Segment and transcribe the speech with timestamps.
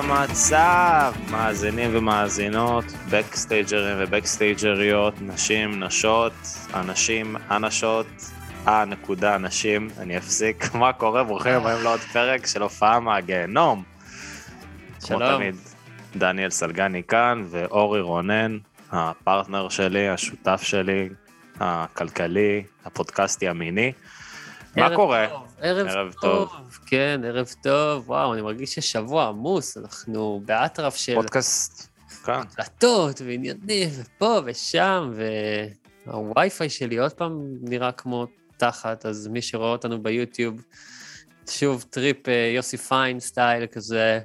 [0.00, 6.32] המצב, מאזינים ומאזינות, בקסטייג'רים ובקסטייג'ריות, נשים, נשות,
[6.74, 8.06] אנשים, אנשות,
[8.68, 10.64] אה, נקודה, נשים, אני אפסיק.
[10.74, 11.24] מה קורה?
[11.24, 13.82] ברוכים הבאים לעוד פרק של הופעה מהגיהנום.
[15.06, 15.20] שלום.
[15.20, 15.54] כמו תמיד,
[16.16, 18.58] דניאל סלגני כאן, ואורי רונן,
[18.92, 21.08] הפרטנר שלי, השותף שלי,
[21.60, 23.92] הכלכלי, הפודקאסטי המיני.
[24.76, 25.26] מה קורה?
[25.60, 26.48] ערב, ערב טוב.
[26.48, 26.78] טוב.
[26.86, 28.10] כן, ערב טוב.
[28.10, 31.14] וואו, אני מרגיש ששבוע עמוס, אנחנו באטרף של...
[31.14, 31.88] פודקאסט,
[32.24, 32.32] כן.
[32.32, 35.12] הקלטות ועניינים, ופה ושם,
[36.06, 40.62] והווי-פיי שלי עוד פעם נראה כמו תחת, אז מי שרואה אותנו ביוטיוב,
[41.50, 44.20] שוב טריפ אה, יוסי פיין style כזה,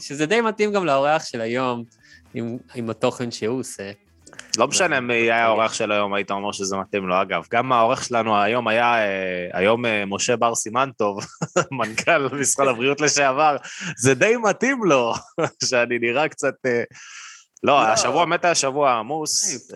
[0.00, 1.84] שזה די מתאים גם לאורח של היום,
[2.34, 3.90] עם, עם התוכן שהוא עושה.
[4.58, 7.22] לא משנה מי היה האורח של היום, היית אומר שזה מתאים לו.
[7.22, 11.18] אגב, גם העורך שלנו היום היה, אה, היום אה, משה בר סימן טוב,
[11.78, 13.56] מנכ"ל משרד הבריאות לשעבר,
[13.96, 15.12] זה די מתאים לו,
[15.68, 16.54] שאני נראה קצת...
[16.66, 16.82] אה,
[17.62, 19.68] לא, לא, השבוע באמת היה שבוע עמוס.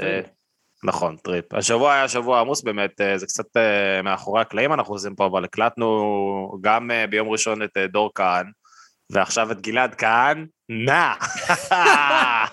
[0.84, 1.54] נכון, טריפ.
[1.54, 3.44] השבוע היה שבוע עמוס באמת, זה קצת
[4.04, 8.46] מאחורי הקלעים אנחנו עושים פה, אבל הקלטנו גם ביום ראשון את דור כהן,
[9.12, 11.12] ועכשיו את גלעד כהנא.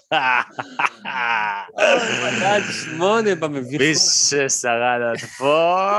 [2.23, 3.87] מדד שמונה במביכות.
[3.87, 5.89] מי ששרד עד פה,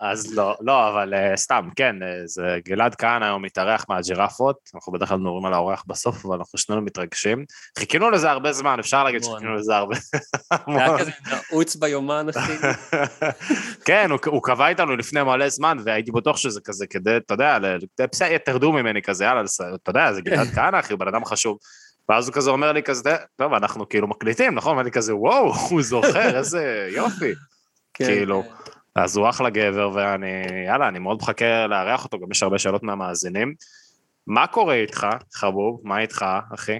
[0.00, 4.92] אז לא, לא, אבל uh, סתם, כן, uh, זה גלעד כהן היום מתארח מהג'ירפות, אנחנו
[4.92, 7.44] בדרך כלל מדברים על האורח בסוף, אבל אנחנו שנינו מתרגשים.
[7.78, 9.96] חיכינו לזה הרבה זמן, אפשר להגיד שחיכינו לזה הרבה.
[10.50, 11.10] זה היה כזה
[11.52, 12.52] נעוץ ביומן, אחי.
[13.86, 17.58] כן, הוא קבע איתנו לפני מלא זמן, והייתי בטוח שזה כזה כדי, אתה יודע,
[18.44, 19.42] תרדו ממני כזה, יאללה,
[19.74, 21.58] אתה יודע, זה גלעד כהן, אחי, בן אדם חשוב.
[22.08, 24.76] ואז הוא כזה אומר לי כזה, טוב, אנחנו כאילו מקליטים, נכון?
[24.76, 27.32] ואני כזה, וואו, הוא זוכר, איזה יופי.
[27.94, 28.04] כן.
[28.04, 28.44] כאילו,
[28.96, 32.82] אז הוא אחלה גבר, ואני, יאללה, אני מאוד מחכה לארח אותו, גם יש הרבה שאלות
[32.82, 33.54] מהמאזינים.
[34.26, 35.80] מה קורה איתך, חבוב?
[35.84, 36.24] מה איתך,
[36.54, 36.78] אחי?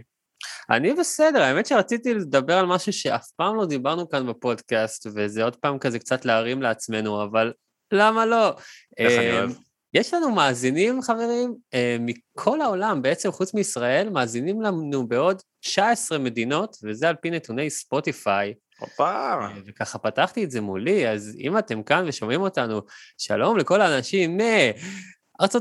[0.70, 5.56] אני בסדר, האמת שרציתי לדבר על משהו שאף פעם לא דיברנו כאן בפודקאסט, וזה עוד
[5.56, 7.52] פעם כזה קצת להרים לעצמנו, אבל
[7.92, 8.56] למה לא?
[8.98, 9.50] איך אני אוהב.
[9.96, 16.76] יש לנו מאזינים, חברים, אה, מכל העולם, בעצם חוץ מישראל, מאזינים לנו בעוד 19 מדינות,
[16.82, 18.54] וזה על פי נתוני ספוטיפיי.
[18.78, 19.10] הופה.
[19.10, 22.80] אה, וככה פתחתי את זה מולי, אז אם אתם כאן ושומעים אותנו,
[23.18, 24.36] שלום לכל האנשים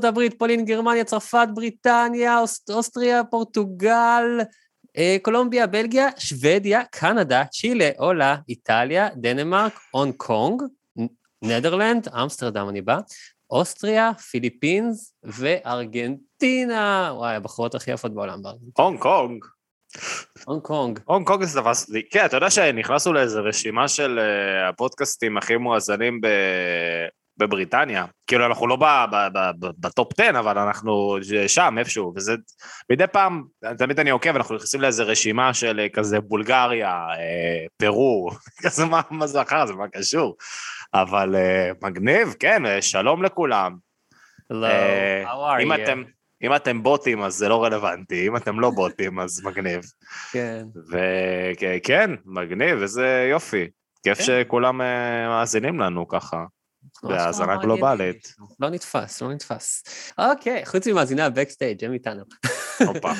[0.03, 4.40] הברית, פולין, גרמניה, צרפת, בריטניה, אוס, אוסטריה, פורטוגל,
[4.97, 10.62] אה, קולומביה, בלגיה, שוודיה, קנדה, צ'ילה, עולה, איטליה, דנמרק, הונג קונג,
[11.41, 13.00] נדרלנד, אמסטרדם אני בא,
[13.55, 17.11] אוסטריה, פיליפינס וארגנטינה.
[17.13, 18.39] וואי, הבחורות הכי יפות בעולם
[18.77, 19.45] הונג קונג.
[20.45, 20.99] הונג קונג.
[21.05, 21.71] הונג קונג זה דבר...
[22.11, 26.27] כן, אתה יודע שנכנסנו לאיזו רשימה של אה, הפודקאסטים הכי מואזנים ב...
[27.38, 28.05] בבריטניה.
[28.27, 28.77] כאילו, אנחנו לא
[29.79, 31.17] בטופ 10, אבל אנחנו
[31.47, 32.33] שם איפשהו, וזה...
[32.91, 33.43] מדי פעם,
[33.77, 38.29] תמיד אני עוקב, אנחנו נכנסים לאיזו רשימה של אה, כזה בולגריה, אה, פרו,
[38.63, 40.35] כזה מה, מה זה אחר, זה מה קשור.
[40.94, 43.75] אבל uh, מגניב, כן, uh, שלום לכולם.
[44.53, 45.75] Hello, uh, how are אם you?
[45.75, 46.03] אתם,
[46.44, 49.81] אם אתם בוטים אז זה לא רלוונטי, אם אתם לא בוטים אז מגניב.
[50.31, 50.66] כן.
[50.91, 53.68] וכן, מגניב, איזה יופי.
[54.03, 54.23] כיף כן.
[54.23, 54.84] שכולם uh,
[55.29, 56.44] מאזינים לנו ככה.
[57.03, 58.34] בהאזנה גלובלית.
[58.59, 59.84] לא נתפס, לא נתפס.
[60.17, 62.23] אוקיי, חוץ ממאזיני הבקסטייג', הם איתנו.
[62.85, 63.12] הופה.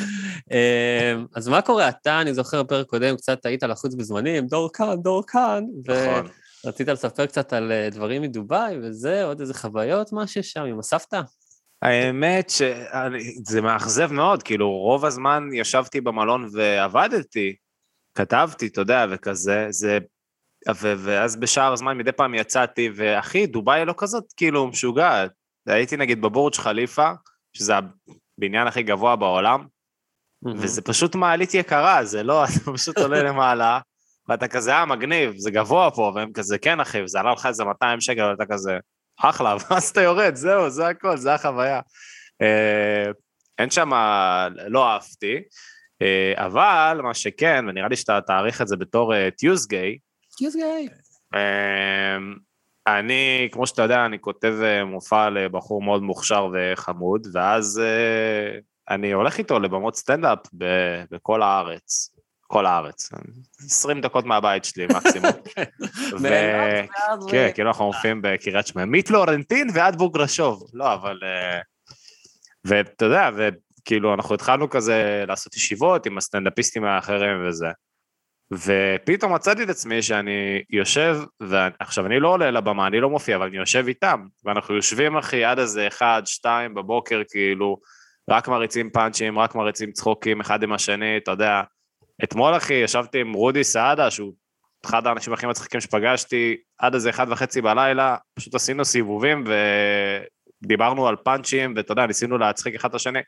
[1.36, 1.90] אז מה קורה?
[1.90, 5.64] אתה, אני זוכר פרק קודם, קצת היית לחוץ בזמנים, דור כאן, דור כאן.
[5.88, 6.28] נכון.
[6.66, 10.80] רצית לספר קצת על אה, דברים מדובאי וזה, עוד איזה חוויות, מה שיש שם עם
[10.80, 11.22] הסבתא?
[11.82, 17.56] האמת שזה מאכזב מאוד, כאילו רוב הזמן ישבתי במלון ועבדתי,
[18.18, 19.98] כתבתי, אתה יודע, וכזה, זה...
[20.82, 25.32] ו- ואז בשאר הזמן מדי פעם יצאתי, ואחי, דובאי לא כזאת כאילו משוגעת.
[25.68, 27.12] הייתי נגיד בבורג' חליפה,
[27.54, 27.74] שזה
[28.38, 30.52] הבניין הכי גבוה בעולם, mm-hmm.
[30.56, 33.80] וזה פשוט מעלית יקרה, זה לא, אתה פשוט עולה למעלה,
[34.30, 37.64] ואתה כזה, אה, מגניב, זה גבוה פה, והם כזה, כן, אחי, וזה עלה לך איזה
[37.64, 38.78] 200 שקל, ואתה כזה,
[39.20, 41.80] אחלה, ואז אתה יורד, זהו, זה הכל, זה החוויה.
[42.44, 43.14] Uh,
[43.60, 43.90] אין שם,
[44.68, 45.36] לא אהבתי,
[46.02, 49.98] אה, אבל מה שכן, ונראה לי שאתה תעריך את זה בתור טיוזגיי,
[50.38, 50.88] קיוזגיי.
[52.88, 59.12] אני, כמו שאתה יודע, אני כותב אה, מופע לבחור מאוד מוכשר וחמוד, ואז אה, אני
[59.12, 60.40] הולך איתו לבמות סטנדאפ
[61.12, 62.15] בכל הארץ.
[62.48, 63.10] כל הארץ.
[63.60, 65.32] 20 דקות מהבית שלי מקסימום.
[66.22, 66.28] ו...
[67.30, 70.64] כן, ו- כאילו אנחנו מופיעים בקריית שמונה, מפלורנטין ועד בוגרשוב.
[70.74, 71.20] לא, אבל...
[71.24, 71.60] אה,
[72.66, 77.68] ואתה יודע, וכאילו אנחנו התחלנו כזה לעשות ישיבות עם הסטנדאפיסטים האחרים וזה.
[78.52, 83.48] ופתאום מצאתי את עצמי שאני יושב, ועכשיו אני לא עולה לבמה, אני לא מופיע, אבל
[83.48, 87.78] אני יושב איתם, ואנחנו יושבים אחי עד איזה אחד, שתיים בבוקר, כאילו,
[88.30, 91.62] רק מריצים פאנצ'ים, רק מריצים צחוקים אחד עם השני, אתה יודע.
[92.24, 94.34] אתמול אחי, ישבתי עם רודי סעדה, שהוא
[94.86, 99.44] אחד האנשים הכי מצחיקים שפגשתי, עד איזה אחד וחצי בלילה, פשוט עשינו סיבובים
[100.64, 103.20] ודיברנו על פאנצ'ים, ואתה יודע, ניסינו להצחיק אחד את השני.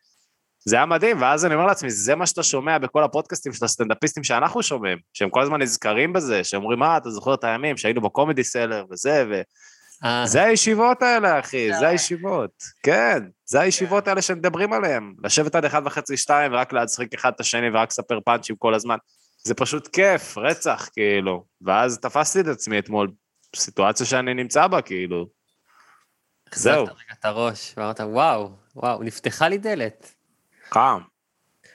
[0.66, 4.24] זה היה מדהים, ואז אני אומר לעצמי, זה מה שאתה שומע בכל הפודקאסטים של הסטנדאפיסטים
[4.24, 8.44] שאנחנו שומעים, שהם כל הזמן נזכרים בזה, שאומרים, מה, אתה זוכר את הימים שהיינו בקומדי
[8.44, 9.26] סלר וזה,
[10.04, 12.52] אה, וזה הישיבות האלה, אחי, זה הישיבות.
[12.84, 15.14] כן, זה הישיבות האלה שמדברים עליהן.
[15.24, 18.98] לשבת עד אחד וחצי, שתיים, ורק להצחיק אחד את השני, ורק לספר פאנצ'ים כל הזמן.
[19.44, 21.46] זה פשוט כיף, רצח, כאילו.
[21.62, 23.12] ואז תפסתי את עצמי אתמול,
[23.56, 25.28] סיטואציה שאני נמצא בה, כאילו.
[26.54, 26.84] זהו.
[26.84, 30.14] החזקת רגע את הראש, ואמרת, וואו, וואו, נפתחה לי דלת.
[30.72, 31.02] חם.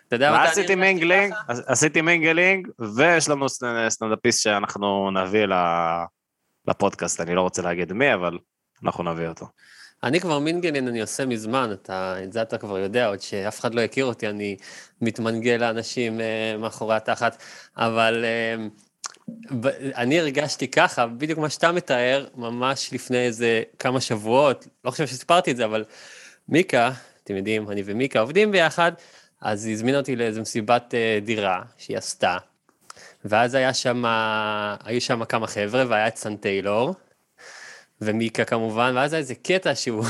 [0.09, 1.35] אתה יודע ואז מתי עשיתי mingling?
[1.49, 5.47] עשיתי mingling, ויש לנו סטנ- סטנדאפיסט שאנחנו נביא
[6.69, 8.39] לפודקאסט, אני לא רוצה להגיד מי, אבל
[8.85, 9.47] אנחנו נביא אותו.
[10.04, 13.75] אני כבר mingling אני עושה מזמן, אתה, את זה אתה כבר יודע, עוד שאף אחד
[13.75, 14.56] לא הכיר אותי, אני
[15.00, 17.43] מתמנגל לאנשים אה, מאחורי התחת,
[17.76, 18.66] אבל אה,
[19.60, 19.66] ב,
[19.96, 25.50] אני הרגשתי ככה, בדיוק מה שאתה מתאר, ממש לפני איזה כמה שבועות, לא חושב שסיפרתי
[25.50, 25.84] את זה, אבל
[26.49, 26.90] מיקה,
[27.25, 28.93] אתם יודעים, אני ומיקה עובדים ביחד,
[29.40, 32.37] אז היא הזמינה אותי לאיזו מסיבת אה, דירה שהיא עשתה,
[33.25, 34.04] ואז היה שם,
[34.84, 36.94] היו שם כמה חבר'ה, והיה את סן טיילור,
[38.04, 40.04] ומיקה כמובן, ואז היה איזה קטע שהוא,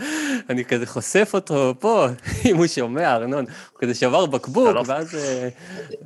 [0.50, 2.06] אני כזה חושף אותו פה,
[2.50, 5.48] אם הוא שומע, ארנון, הוא כזה שבר בקבוק, ואז, אה,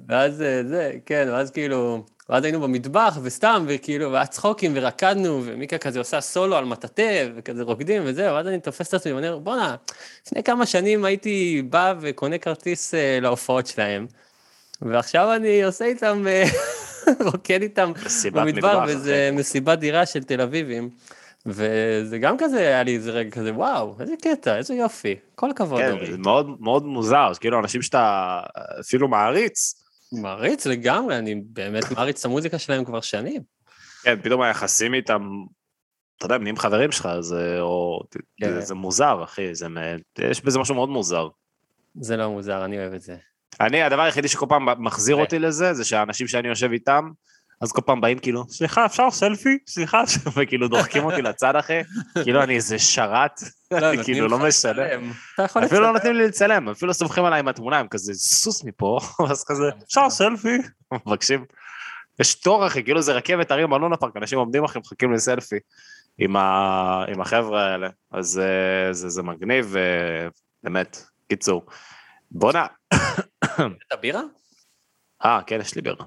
[0.09, 5.79] ואז אה, זה, כן, ואז כאילו, ואז היינו במטבח, וסתם, וכאילו, והיה צחוקים, ורקדנו, ומיקה
[5.79, 9.39] כזה עושה סולו על מטאטא, וכזה רוקדים וזה, ואז אני תופס את עצמי ואני אומר,
[9.39, 9.77] בואנה,
[10.27, 14.07] לפני כמה שנים הייתי בא וקונה כרטיס אה, להופעות שלהם,
[14.83, 16.27] ועכשיו אני עושה איתם,
[17.33, 17.93] רוקד איתם
[18.33, 19.31] במדבר, וזה.
[19.33, 20.91] מסיבת דירה של תל אביבים.
[21.47, 25.17] וזה גם כזה, היה לי איזה רגע כזה, וואו, איזה קטע, איזה יופי.
[25.35, 26.11] כל הכבוד, כן.
[26.11, 28.41] זה מאוד מאוד מוזר, כאילו אנשים שאתה
[28.81, 33.43] אפילו מעריץ, מעריץ לגמרי, אני באמת מעריץ את המוזיקה שלהם כבר שנים.
[34.03, 35.23] כן, פתאום היחסים איתם,
[36.17, 38.01] אתה יודע, הם נהיים חברים שלך, זה, או,
[38.37, 38.55] כן.
[38.55, 39.67] זה, זה מוזר, אחי, זה,
[40.19, 41.29] יש בזה משהו מאוד מוזר.
[42.01, 43.17] זה לא מוזר, אני אוהב את זה.
[43.61, 45.23] אני, הדבר היחידי שכל פעם מחזיר כן.
[45.23, 47.11] אותי לזה, זה שהאנשים שאני יושב איתם,
[47.61, 49.59] אז כל פעם באים כאילו, סליחה, אפשר סלפי?
[49.67, 50.03] סליחה,
[50.37, 51.81] וכאילו דוחקים אותי לצד, אחי,
[52.23, 53.41] כאילו אני איזה שרת,
[53.73, 54.39] נותנים כאילו לא
[55.45, 55.93] יכול אפילו לא.
[55.93, 58.99] נותנים לי לצלם, אפילו סומכים עליי עם התמונה, הם כזה, סוס מפה,
[59.31, 60.59] אז כזה, אפשר סלפי?
[61.07, 61.45] מבקשים.
[62.21, 65.59] יש תור, אחי, כאילו זה רכבת הרים בלונה פארק, אנשים עומדים, אחי, מחכים לסלפי
[66.19, 67.05] עם, ה...
[67.09, 67.89] עם החבר'ה האלה.
[68.13, 70.29] אז אה, זה, זה מגניב, אה,
[70.63, 71.05] באמת.
[71.29, 71.67] קיצור.
[72.31, 72.67] בואנה,
[73.87, 74.23] את הבירה?
[75.25, 76.05] אה, כן, יש לי בירה.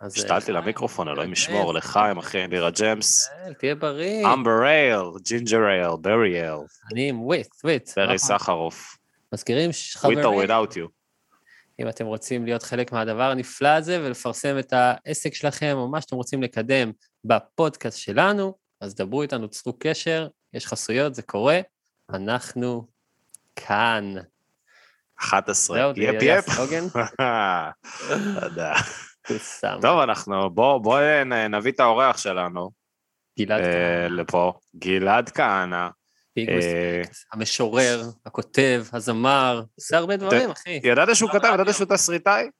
[0.00, 3.28] אז, השתלתי אה, למיקרופון, אלוהים אה, ישמור, לחיים, אחי, בירה ג'מס.
[3.28, 4.26] אה, תהיה בריא.
[4.32, 6.58] אמבר ale, ginger ale, berry ale,
[6.92, 7.90] אני עם wheat, wheat.
[7.98, 8.96] ברי סחרוף.
[9.32, 10.88] מזכירים, with or חברים, without you.
[11.80, 16.16] אם אתם רוצים להיות חלק מהדבר הנפלא הזה ולפרסם את העסק שלכם או מה שאתם
[16.16, 16.92] רוצים לקדם
[17.24, 21.60] בפודקאסט שלנו, אז דברו איתנו, צרו קשר, יש חסויות, זה קורה,
[22.10, 22.86] אנחנו
[23.56, 24.14] כאן.
[25.18, 26.44] 11, זהו, זה יפ יפ.
[28.40, 28.74] תודה.
[29.82, 31.00] טוב, אנחנו, בוא, בוא
[31.48, 32.70] נביא את האורח שלנו
[33.38, 35.88] גלעד אה, כהנא, לפה, גלעד כהנא.
[36.38, 40.80] אה, המשורר, הכותב, הזמר, עושה הרבה דברים, אחי.
[40.84, 41.56] ידעת שהוא כתב.
[41.60, 42.50] ידעת שהוא תסריטאי?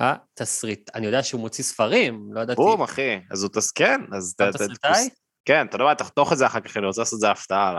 [0.00, 0.90] אה, תסריט.
[0.94, 2.56] אני יודע שהוא מוציא ספרים, לא ידעתי.
[2.56, 3.20] בום, אחי.
[3.30, 3.70] אז הוא תס...
[3.70, 4.34] כן, אז...
[4.36, 5.08] אתה תסריטאי?
[5.44, 7.72] כן, אתה יודע מה, תחתוך את זה אחר כך, אני רוצה לעשות את זה הפתעה
[7.72, 7.78] ל...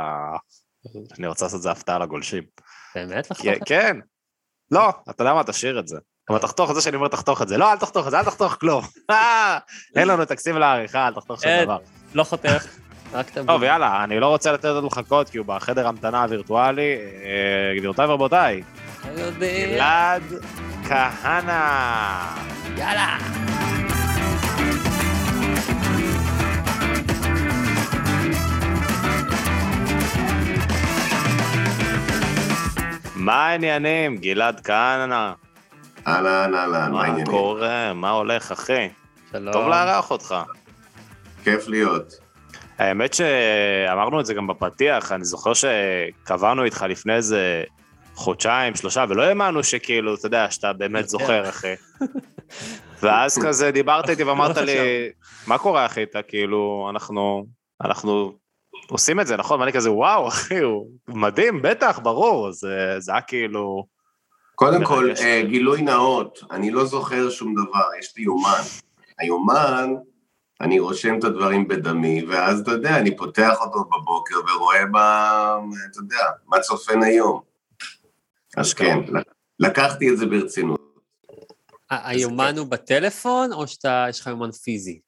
[1.20, 2.44] אני רוצה לעשות את זה הפתעה לגולשים.
[2.96, 3.54] באמת לחתוך?
[3.66, 3.98] כן.
[4.72, 5.98] לא, אתה יודע מה, תשאיר את זה.
[6.30, 7.58] אבל תחתוך את זה שאני אומר תחתוך את זה.
[7.58, 8.84] לא, אל תחתוך את זה, אל תחתוך כלום.
[9.10, 9.58] אה,
[9.96, 11.64] אין לנו תקציב לעריכה, אל תחתוך שום אין.
[11.64, 11.78] דבר.
[12.14, 12.66] לא חותך,
[13.14, 13.48] רק תביא.
[13.48, 16.96] טוב, יאללה, אני לא רוצה לתת עוד לחכות, כי הוא בחדר המתנה הווירטואלי.
[17.24, 18.64] אה, גבירותיי ורבותיי.
[19.40, 20.24] גלעד
[20.88, 21.62] כהנא.
[22.78, 23.18] יאללה.
[33.16, 35.32] מה העניינים, גלעד כהנא?
[36.10, 37.26] אהלן, אהלן, מה מה העניינים?
[37.26, 37.94] קורה?
[37.94, 38.90] מה הולך, אחי?
[39.32, 39.54] שלום.
[39.54, 40.36] טוב לארח אותך.
[41.44, 42.14] כיף להיות.
[42.78, 47.64] האמת שאמרנו את זה גם בפתיח, אני זוכר שקבענו איתך לפני איזה
[48.16, 51.74] חודשיים, שלושה, ולא האמנו שכאילו, אתה יודע, שאתה באמת זוכר, אחי.
[53.02, 54.78] ואז כזה דיברת איתי ואמרת לי,
[55.48, 57.46] מה קורה, אחי, אתה כאילו, אנחנו,
[57.84, 58.34] אנחנו
[58.90, 59.60] עושים את זה, נכון?
[59.60, 63.99] ואני כזה, וואו, אחי, הוא מדהים, בטח, ברור, זה, זה היה כאילו...
[64.60, 65.22] קודם כל, מרגש.
[65.22, 68.62] אה, גילוי נאות, אני לא זוכר שום דבר, יש לי יומן.
[69.20, 69.94] היומן,
[70.62, 75.58] אני רושם את הדברים בדמי, ואז אתה יודע, אני פותח אותו בבוקר ורואה מה,
[75.92, 77.42] אתה יודע, מה צופן היום.
[78.58, 78.98] אז כן,
[79.60, 80.80] לקחתי את זה ברצינות.
[81.90, 85.00] היומן הוא בטלפון, או שאתה, יש לך יומן פיזי?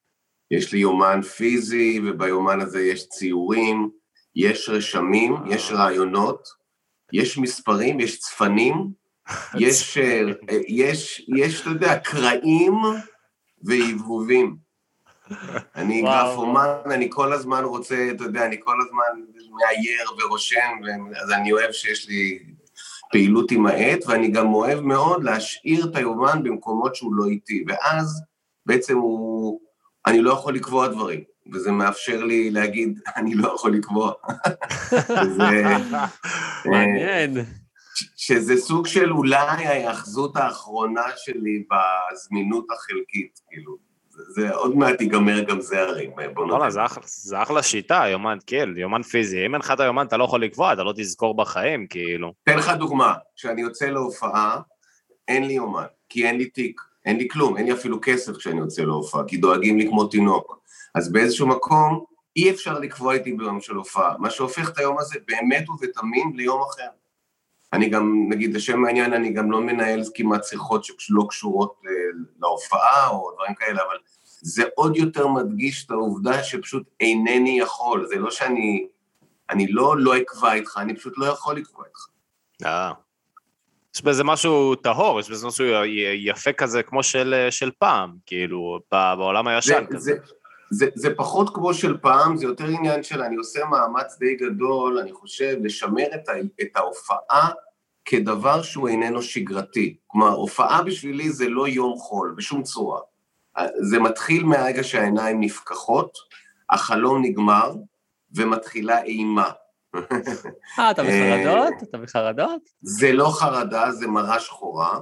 [0.50, 3.90] יש לי יומן פיזי, וביומן הזה יש ציורים,
[4.36, 6.48] יש רשמים, יש רעיונות,
[7.12, 9.01] יש מספרים, יש צפנים,
[9.58, 10.22] יש, אה,
[10.68, 12.80] יש, יש, אתה יודע, קרעים
[13.62, 14.56] והבהובים.
[15.76, 16.02] אני.
[16.02, 20.80] גרפומן, אני כל הזמן רוצה, אתה יודע, אני כל הזמן מאייר ורושם,
[21.22, 22.38] אז אני אוהב שיש לי
[23.12, 28.22] פעילות עם העט, ואני גם אוהב מאוד להשאיר את היומן במקומות שהוא לא איתי, ואז
[28.66, 29.60] בעצם הוא,
[30.06, 31.20] אני לא יכול לקבוע דברים,
[31.52, 34.12] וזה מאפשר לי להגיד, אני לא יכול לקבוע.
[35.22, 36.06] וזה, אה,
[36.64, 37.61] מעניין.
[38.16, 43.76] שזה סוג של אולי ההיאחזות האחרונה שלי בזמינות החלקית, כאילו.
[44.34, 46.70] זה, עוד מעט ייגמר גם זה הרי, בוא וואלה, נודה.
[46.70, 49.46] זה אחלה- זה אחלה שיטה, יומן, כן, יומן פיזי.
[49.46, 52.32] אם אין לך את היומן, אתה לא יכול לקבוע, אתה לא תזכור בחיים, כאילו.
[52.44, 54.60] אתן לך דוגמה, כשאני יוצא להופעה,
[55.28, 58.60] אין לי יומן, כי אין לי תיק, אין לי כלום, אין לי אפילו כסף כשאני
[58.60, 60.58] יוצא להופעה, כי דואגים לי כמו תינוק.
[60.94, 62.04] אז באיזשהו מקום,
[62.36, 66.62] אי אפשר לקבוע איתי ביום של הופעה, מה שהופך את היום הזה באמת ובתמים ליום
[66.70, 66.88] אחר.
[67.72, 71.90] אני גם, נגיד, לשם העניין, אני גם לא מנהל כמעט שיחות שלא קשורות אה,
[72.40, 73.96] להופעה או דברים כאלה, אבל
[74.40, 78.86] זה עוד יותר מדגיש את העובדה שפשוט אינני יכול, זה לא שאני,
[79.50, 82.06] אני לא לא אקבע איתך, אני פשוט לא יכול לקבוע איתך.
[82.66, 82.92] אה.
[83.94, 85.66] יש בזה משהו טהור, יש בזה משהו
[86.14, 89.98] יפה כזה, כמו של, של פעם, כאילו, בעולם זה, הישן כזה.
[89.98, 90.16] זה,
[90.72, 94.98] זה, זה פחות כמו של פעם, זה יותר עניין של אני עושה מאמץ די גדול,
[94.98, 97.50] אני חושב, לשמר את, ה, את ההופעה
[98.04, 99.96] כדבר שהוא איננו שגרתי.
[100.06, 103.00] כלומר, הופעה בשבילי זה לא יום חול, בשום צורה.
[103.80, 106.18] זה מתחיל מהרגע שהעיניים נפקחות,
[106.70, 107.74] החלום נגמר,
[108.34, 109.50] ומתחילה אימה.
[110.78, 111.72] אה, אתה בחרדות?
[111.82, 112.62] אתה בחרדות?
[112.82, 114.98] זה לא חרדה, זה מראה שחורה.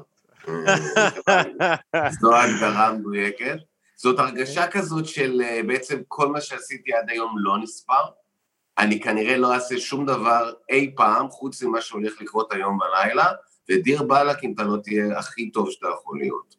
[2.20, 3.69] זו ההגדרה המדויקת.
[4.02, 8.04] זאת הרגשה כזאת של אה, בעצם כל מה שעשיתי עד היום לא נספר.
[8.78, 13.26] אני כנראה לא אעשה שום דבר אי פעם, חוץ ממה שהולך לקרות היום בלילה,
[13.70, 16.56] ודיר באלק אם אתה לא תהיה הכי טוב שאתה יכול להיות.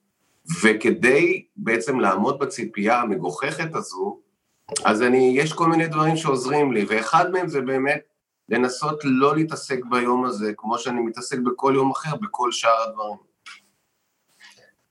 [0.64, 4.20] וכדי בעצם לעמוד בציפייה המגוחכת הזו,
[4.86, 8.02] אז אני, יש כל מיני דברים שעוזרים לי, ואחד מהם זה באמת
[8.50, 13.31] לנסות לא להתעסק ביום הזה, כמו שאני מתעסק בכל יום אחר, בכל שאר הדברים.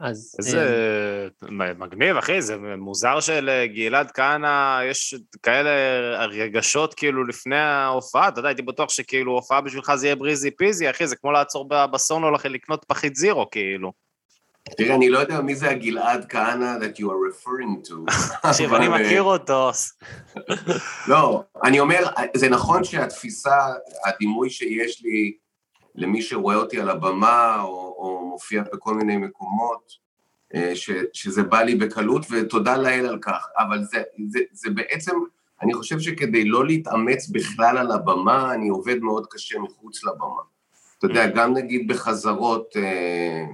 [0.00, 0.34] אז...
[0.38, 5.70] איזה מגניב, אחי, זה מוזר שלגלעד כהנא יש כאלה
[6.24, 10.90] רגשות כאילו לפני ההופעה, אתה יודע, הייתי בטוח שכאילו הופעה בשבילך זה יהיה בריזי פיזי,
[10.90, 13.92] אחי, זה כמו לעצור ב- בסונול אחי לקנות פחית זירו, כאילו.
[14.76, 17.94] תראה, אני לא יודע מי זה הגלעד כהנא that you are referring to.
[18.42, 19.70] תקשיב, אני אה, מכיר אותו.
[21.08, 23.56] לא, אני אומר, זה נכון שהתפיסה,
[24.06, 25.32] הדימוי שיש לי
[25.94, 29.92] למי שרואה אותי על הבמה, או, או מופיע בכל מיני מקומות,
[30.54, 35.12] אה, ש, שזה בא לי בקלות, ותודה לאל על כך, אבל זה, זה, זה בעצם,
[35.62, 40.42] אני חושב שכדי לא להתאמץ בכלל על הבמה, אני עובד מאוד קשה מחוץ לבמה.
[40.98, 43.44] אתה יודע, גם נגיד בחזרות, אה,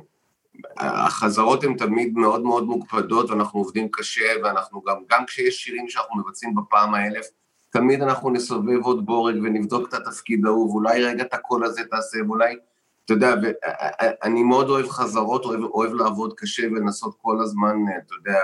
[0.78, 6.20] החזרות הן תמיד מאוד מאוד מוקפדות, ואנחנו עובדים קשה, ואנחנו גם, גם כשיש שירים שאנחנו
[6.20, 7.26] מבצעים בפעם האלף,
[7.70, 12.18] תמיד אנחנו נסובב עוד בורג ונבדוק את התפקיד ההוא, ואולי רגע את הקול הזה תעשה,
[12.26, 12.56] ואולי,
[13.06, 18.40] אתה יודע, ואני מאוד אוהב חזרות, אוהב, אוהב לעבוד קשה ולנסות כל הזמן, אתה יודע,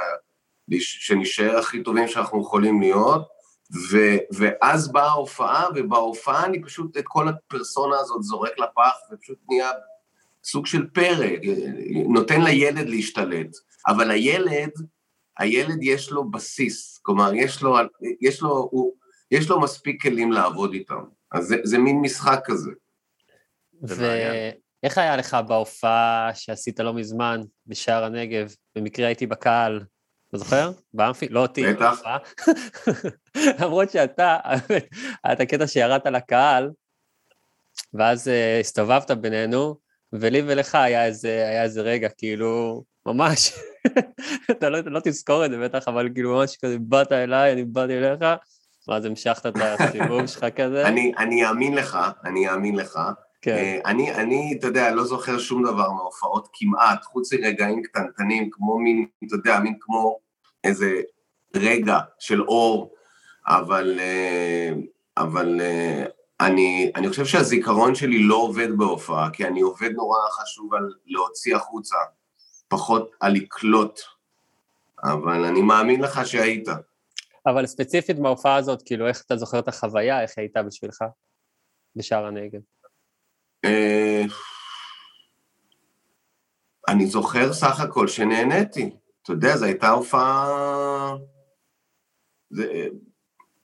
[0.78, 3.28] שנשאר הכי טובים שאנחנו יכולים להיות,
[3.90, 3.97] ו,
[4.33, 9.71] ואז באה ההופעה, ובהופעה אני פשוט את כל הפרסונה הזאת זורק לפח, ופשוט נהיה
[10.45, 11.40] סוג של פרק,
[12.09, 14.71] נותן לילד להשתלט, אבל הילד,
[15.38, 17.76] הילד יש לו בסיס, כלומר, יש לו,
[18.21, 18.92] יש לו, הוא,
[19.31, 21.02] יש לו מספיק כלים לעבוד איתם,
[21.33, 22.71] אז זה, זה מין משחק כזה.
[23.83, 28.55] ואיך היה לך בהופעה שעשית לא מזמן בשער הנגב?
[28.77, 29.85] במקרה הייתי בקהל,
[30.29, 30.71] אתה זוכר?
[30.95, 31.29] באמפי?
[31.29, 31.73] לא אותי.
[31.73, 32.03] בטח.
[33.61, 34.39] למרות שאתה,
[35.25, 36.71] היה את הקטע שירדת לקהל,
[37.95, 39.77] ואז אה, הסתובבת בינינו,
[40.12, 43.53] ולי ולך היה איזה, היה איזה רגע, כאילו, ממש,
[44.51, 47.99] אתה לא, לא תזכור את זה בטח, אבל כאילו ממש כזה, באת אליי, אני באתי
[47.99, 48.25] אליך,
[48.89, 50.87] ואז המשכת את הסיבוב שלך כזה.
[50.89, 52.99] אני, אני אאמין לך, אני אאמין לך.
[53.43, 58.51] כן, אה, אני, אני, אתה יודע, לא זוכר שום דבר מההופעות כמעט, חוץ מרגעים קטנטנים,
[58.53, 60.19] כמו מין, אתה יודע, מין כמו
[60.65, 61.01] איזה
[61.55, 62.95] רגע של אור,
[63.47, 64.73] אבל, אה,
[65.17, 66.05] אבל אה,
[66.41, 71.57] אני, אני חושב שהזיכרון שלי לא עובד בהופעה, כי אני עובד נורא חשוב על להוציא
[71.57, 71.97] החוצה,
[72.69, 74.01] פחות על לקלוט,
[75.05, 76.69] אבל אני מאמין לך שהיית.
[77.47, 81.05] אבל ספציפית בהופעה הזאת, כאילו, איך אתה זוכר את החוויה, איך הייתה בשבילך
[81.97, 82.61] בשער הנגב?
[83.64, 84.23] אה,
[86.88, 88.90] אני זוכר סך הכל שנהניתי.
[89.23, 91.14] אתה יודע, זו הייתה הופעה...
[92.50, 92.87] זה...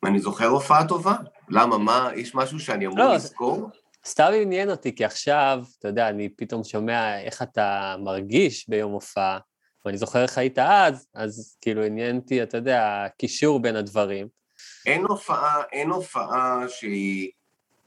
[0.06, 1.16] אני זוכר הופעה טובה.
[1.48, 1.78] למה?
[1.78, 3.70] מה, יש משהו שאני אמור לא, לזכור?
[4.06, 9.38] סתם עניין אותי, כי עכשיו, אתה יודע, אני פתאום שומע איך אתה מרגיש ביום הופעה,
[9.84, 14.28] ואני זוכר איך היית אז, אז כאילו עניין אותי, אתה יודע, קישור בין הדברים.
[14.86, 17.30] אין הופעה, אין הופעה שהיא...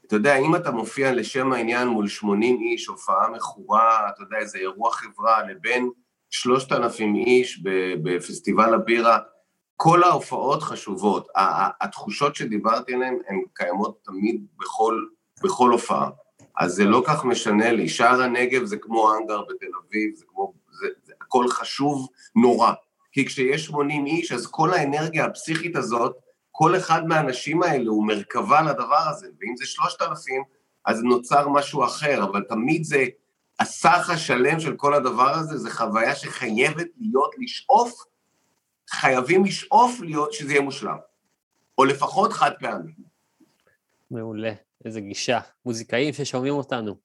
[0.06, 4.58] אתה יודע, אם אתה מופיע לשם העניין מול 80 איש, הופעה מכורה, אתה יודע, איזה
[4.58, 5.90] אירוע חברה, לבין
[6.30, 7.62] 3,000 איש
[8.02, 9.18] בפסטיבל הבירה,
[9.76, 11.28] כל ההופעות חשובות.
[11.80, 15.04] התחושות שדיברתי עליהן הן קיימות תמיד בכל,
[15.42, 16.10] בכל הופעה.
[16.58, 17.88] אז זה לא כך משנה לי.
[17.88, 20.52] שער הנגב זה כמו האנגר בתל אביב, זה כמו...
[20.80, 22.72] זה, זה הכל חשוב נורא.
[23.12, 26.16] כי כשיש 80 איש, אז כל האנרגיה הפסיכית הזאת,
[26.52, 30.42] כל אחד מהאנשים האלה הוא מרכבה לדבר הזה, ואם זה 3,000,
[30.84, 33.04] אז נוצר משהו אחר, אבל תמיד זה,
[33.60, 38.04] הסך השלם של כל הדבר הזה, זה חוויה שחייבת להיות, לשאוף,
[38.90, 40.96] חייבים לשאוף להיות שזה יהיה מושלם.
[41.78, 42.92] או לפחות חד פעמי.
[44.10, 44.52] מעולה,
[44.84, 45.40] איזה גישה.
[45.66, 46.96] מוזיקאים ששומעים אותנו,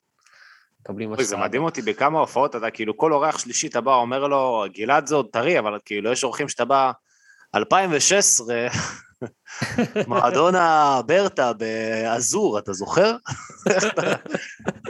[0.82, 1.38] מקבלים זה.
[1.38, 5.16] מדהים אותי בכמה הופעות, אתה כאילו, כל אורח שלישי אתה בא, אומר לו, גלעד זה
[5.16, 6.92] עוד טרי, אבל כאילו, יש אורחים שאתה בא,
[7.56, 8.68] 2016,
[10.08, 13.16] מועדונה ברטה באזור, אתה זוכר?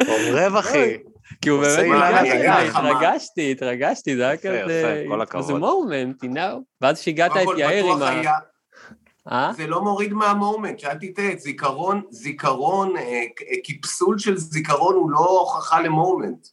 [0.08, 0.97] עורב, אחי.
[1.41, 1.80] כי הוא באמת
[2.27, 2.77] התרגשתי.
[2.77, 4.63] התרגשתי, התרגשתי, זה היה כזה...
[5.47, 6.23] זה moment?
[6.82, 8.21] ואז שיגעת את יאיר עם ה...
[9.32, 9.51] אה?
[9.58, 15.12] זה לא מוריד מה moment, שאל תטעה, זיכרון, זיכרון, אה, ק- קיפסול של זיכרון הוא
[15.12, 16.47] לא הוכחה ל moment.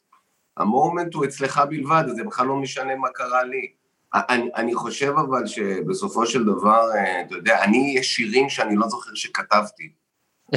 [0.57, 3.71] ה moment הוא אצלך בלבד, אז זה בכלל לא משנה מה קרה לי.
[4.13, 8.87] אני, אני חושב אבל שבסופו של דבר, אה, אתה יודע, אני, יש שירים שאני לא
[8.87, 9.89] זוכר שכתבתי.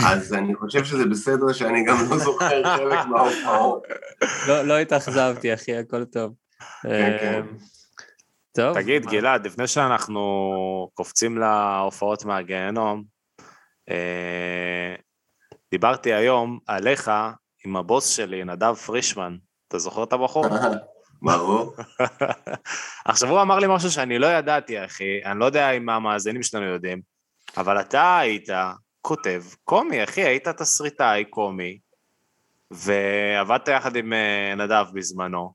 [0.07, 3.87] אז אני חושב שזה בסדר שאני גם לא זוכר חלק מההופעות.
[4.49, 6.33] לא- לא התאכזבתי, אחי, הכל טוב.
[6.83, 6.89] כן,
[7.21, 7.35] כן.
[7.35, 7.41] אה,
[8.53, 8.75] טוב.
[8.75, 10.21] תגיד, גלעד, לפני שאנחנו
[10.95, 13.05] קופצים להופעות מהגיהנום,
[13.91, 14.95] אה,
[15.71, 17.11] דיברתי היום עליך
[17.65, 19.37] עם הבוס שלי, נדב פרישמן.
[19.69, 20.45] אתה זוכר את הבחור?
[21.23, 21.77] ברור.
[23.05, 26.65] עכשיו, הוא אמר לי משהו שאני לא ידעתי, אחי, אני לא יודע אם המאזינים שלנו
[26.65, 27.01] יודעים,
[27.57, 28.49] אבל אתה היית
[29.01, 31.79] כותב קומי, אחי, היית תסריטאי קומי,
[32.71, 35.53] ועבדת יחד עם אה, נדב בזמנו.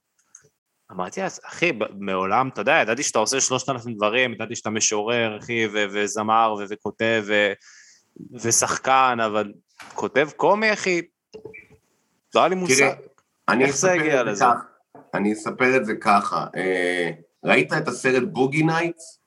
[0.91, 5.37] אמרתי, אז אחי, מעולם, אתה יודע, ידעתי שאתה עושה שלושת אלפים דברים, ידעתי שאתה משורר,
[5.37, 7.53] אחי, ו- וזמר, ו- וכותב, ו-
[8.33, 9.53] ושחקן, אבל
[9.93, 11.01] כותב קומי, אחי,
[12.35, 12.75] לא היה לי מושג.
[12.75, 12.93] תראה,
[13.49, 14.45] אני איך זה הגיע לזה?
[15.13, 16.45] אני אספר את זה ככה.
[16.55, 17.11] אה,
[17.43, 19.19] ראית את הסרט Boogie Nights?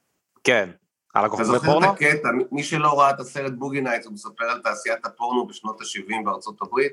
[0.44, 0.70] כן.
[1.14, 1.86] על אתה הכוכבי זוכר את פורנו?
[1.86, 5.80] הקטע, מי- מי שלא ראה את הסרט Boogie Nights, הוא מספר על תעשיית הפורנו בשנות
[5.80, 6.92] ה-70 בארצות הברית,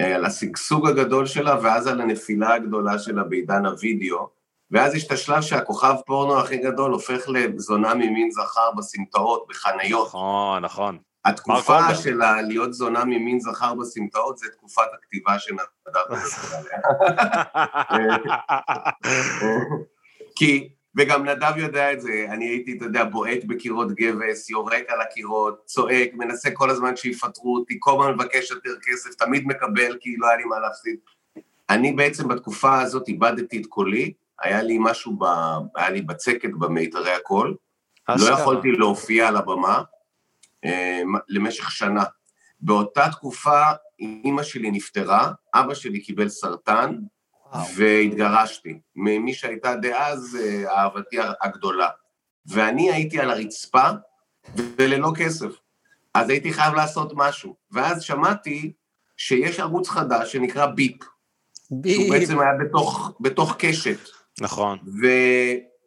[0.00, 4.28] אה, על השגשוג הגדול שלה, ואז על הנפילה הגדולה שלה בעידן הווידאו,
[4.70, 10.06] ואז יש את השלב שהכוכב פורנו הכי גדול הופך לזונה ממין זכר בסמטאות, בחניות.
[10.08, 10.98] נכון, נכון.
[11.24, 11.94] התקופה.
[11.94, 16.16] של להיות זונה ממין זכר בסמטאות זה תקופת הכתיבה שנדב מדבר
[16.52, 16.78] עליה.
[20.36, 25.00] כי, וגם נדב יודע את זה, אני הייתי, אתה יודע, בועט בקירות גבס, יורק על
[25.00, 30.16] הקירות, צועק, מנסה כל הזמן שיפטרו אותי, כל הזמן מבקש יותר כסף, תמיד מקבל, כי
[30.16, 30.96] לא היה לי מה להפסיד.
[31.70, 35.24] אני בעצם בתקופה הזאת איבדתי את קולי, היה לי משהו, ב,
[35.76, 37.56] היה לי בצקת במיתרי הקול,
[38.08, 38.32] לא.
[38.32, 39.82] יכולתי להופיע על הבמה
[41.28, 42.04] למשך שנה.
[42.60, 43.62] באותה תקופה
[43.98, 46.96] אימא שלי נפטרה, אבא שלי קיבל סרטן,
[47.74, 51.88] והתגרשתי, ממי שהייתה דאז אה, אהבתי הגדולה.
[52.46, 53.88] ואני הייתי על הרצפה
[54.56, 55.50] וללא כסף.
[56.14, 57.56] אז הייתי חייב לעשות משהו.
[57.70, 58.72] ואז שמעתי
[59.16, 62.10] שיש ערוץ חדש שנקרא ביפ, שהוא ביפ.
[62.10, 63.98] בעצם היה בתוך, בתוך קשת.
[64.40, 64.78] נכון.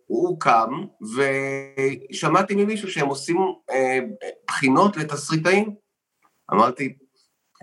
[0.10, 0.70] והוא קם,
[2.12, 3.38] ושמעתי ממישהו שהם עושים
[3.70, 4.00] אה,
[4.48, 5.76] בחינות לתסריטאים.
[6.54, 6.98] אמרתי,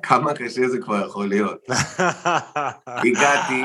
[0.02, 1.66] כמה קשה זה כבר יכול להיות.
[2.86, 3.62] הגעתי,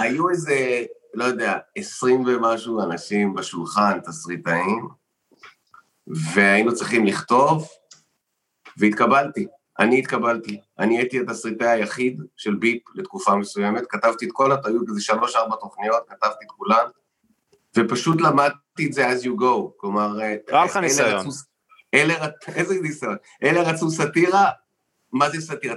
[0.00, 4.88] היו איזה, לא יודע, עשרים ומשהו אנשים בשולחן, תסריטאים,
[6.06, 7.68] והיינו צריכים לכתוב,
[8.76, 9.46] והתקבלתי.
[9.78, 10.60] אני התקבלתי.
[10.78, 16.02] אני הייתי התסריטאי היחיד של ביפ לתקופה מסוימת, כתבתי את כל הטעויות, איזה שלוש-ארבע תוכניות,
[16.08, 16.84] כתבתי את כולן,
[17.76, 19.70] ופשוט למדתי את זה as you go.
[19.76, 21.26] כלומר, אה, לא היה לך ניסיון.
[22.56, 23.16] איזה ניסיון?
[23.42, 24.50] אלה רצו סאטירה,
[25.12, 25.76] מה זה סאטירה?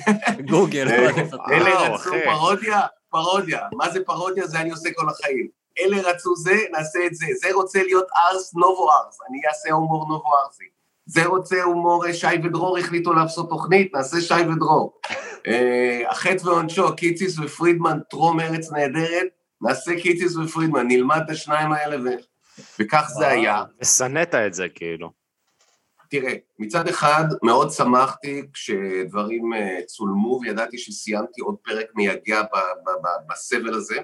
[0.50, 1.10] גוגל, אה?
[1.52, 2.10] אלה רצו.
[2.24, 3.60] פרודיה, פרודיה.
[3.72, 4.46] מה זה פרודיה?
[4.46, 5.48] זה אני עושה כל החיים.
[5.78, 7.26] אלה רצו זה, נעשה את זה.
[7.40, 9.18] זה רוצה להיות ארס, נובו ארס.
[9.30, 10.64] אני אעשה הומור נובו ארסי.
[11.06, 15.00] זה רוצה הומור, אה, שי ודרור החליטו לעשות תוכנית, נעשה שי ודרור.
[15.46, 19.26] אה, החטא ועונשו, קיציס ופרידמן, טרום ארץ נהדרת,
[19.62, 22.14] נעשה קיציס ופרידמן, נלמד את השניים האלה, ו...
[22.78, 23.64] וכך זה היה.
[23.82, 25.10] ושנאת את זה, כאילו.
[26.10, 32.42] תראה, מצד אחד מאוד שמחתי כשדברים אה, צולמו וידעתי שסיימתי עוד פרק מייגע
[33.30, 33.96] בסבל הזה.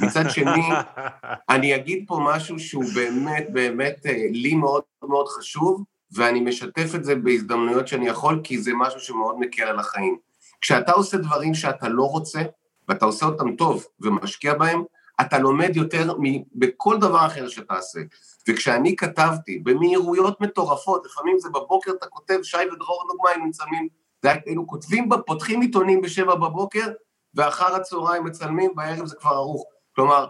[0.00, 0.68] מצד שני,
[1.50, 5.84] אני אגיד פה משהו שהוא באמת באמת אה, לי מאוד מאוד חשוב,
[6.14, 10.16] ואני משתף את זה בהזדמנויות שאני יכול, כי זה משהו שמאוד מקל על החיים.
[10.60, 12.42] כשאתה עושה דברים שאתה לא רוצה,
[12.92, 14.82] ואתה עושה אותם טוב ומשקיע בהם,
[15.20, 16.14] אתה לומד יותר
[16.54, 18.00] מבכל דבר אחר שתעשה.
[18.48, 23.46] וכשאני כתבתי במהירויות מטורפות, לפעמים זה בבוקר אתה כותב, שי ודרור דוגמה, היינו
[24.22, 26.86] היה- היינו כותבים, פותחים עיתונים בשבע בבוקר,
[27.34, 29.64] ואחר הצהריים מצלמים, בערב זה כבר ערוך.
[29.94, 30.26] כלומר,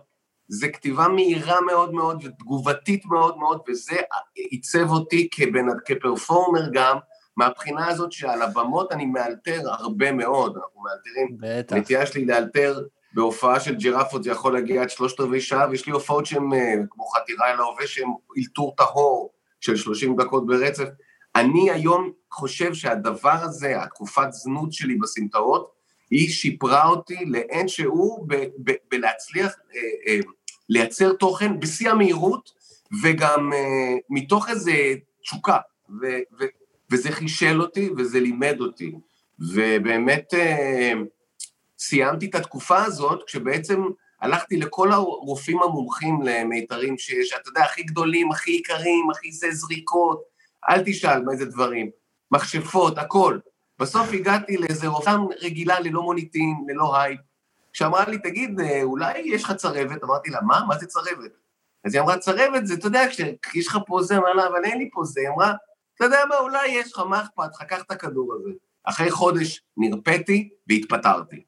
[0.49, 3.97] זה כתיבה מהירה מאוד מאוד ותגובתית מאוד מאוד, וזה
[4.35, 6.97] עיצב אותי כבן, כפרפורמר גם,
[7.37, 11.77] מהבחינה הזאת שעל הבמות אני מאלתר הרבה מאוד, אנחנו מאלתרים בטח.
[11.77, 12.81] הנטייה שלי לאלתר
[13.15, 16.75] בהופעה של ג'ירפות, זה יכול להגיע עד שלושת רבעי שעה, ויש לי הופעות שהן אה,
[16.91, 20.89] כמו חתירה אל ההווה, שהן אלתור טהור של 30 דקות ברצף.
[21.37, 25.73] אני היום חושב שהדבר הזה, התקופת זנות שלי בסמטאות,
[26.11, 27.67] היא שיפרה אותי לאין
[28.27, 30.21] ב- ב- בלהצליח אה, אה,
[30.69, 32.51] לייצר תוכן בשיא המהירות,
[33.03, 34.73] וגם אה, מתוך איזה
[35.23, 35.59] תשוקה,
[36.01, 36.62] ו- ו-
[36.93, 38.93] וזה חישל אותי וזה לימד אותי.
[39.39, 40.93] ובאמת, אה,
[41.79, 43.83] סיימתי את התקופה הזאת, כשבעצם
[44.21, 50.23] הלכתי לכל הרופאים המומחים למיתרים שיש, אתה יודע, הכי גדולים, הכי יקרים, הכי זה זריקות,
[50.71, 51.91] אל תשאל איזה דברים,
[52.31, 53.39] מכשפות, הכל.
[53.79, 57.21] בסוף הגעתי לאיזה רופאה רגילה ללא מוניטין, ללא הייפ,
[57.73, 60.05] שאמרה לי, תגיד, אה, אולי יש לך צרבת?
[60.05, 60.61] אמרתי לה, מה?
[60.69, 61.31] מה זה צרבת?
[61.85, 63.03] אז היא אמרה, צרבת זה, אתה יודע,
[63.43, 65.21] כשיש לך פה זה, אמרה לה, אבל אין לי פה זה.
[65.21, 65.53] היא אמרה,
[66.05, 68.51] אתה יודע מה, אולי יש לך, מה אכפת לך, קח את הכדור הזה.
[68.85, 71.43] אחרי חודש נרפאתי והתפטרתי.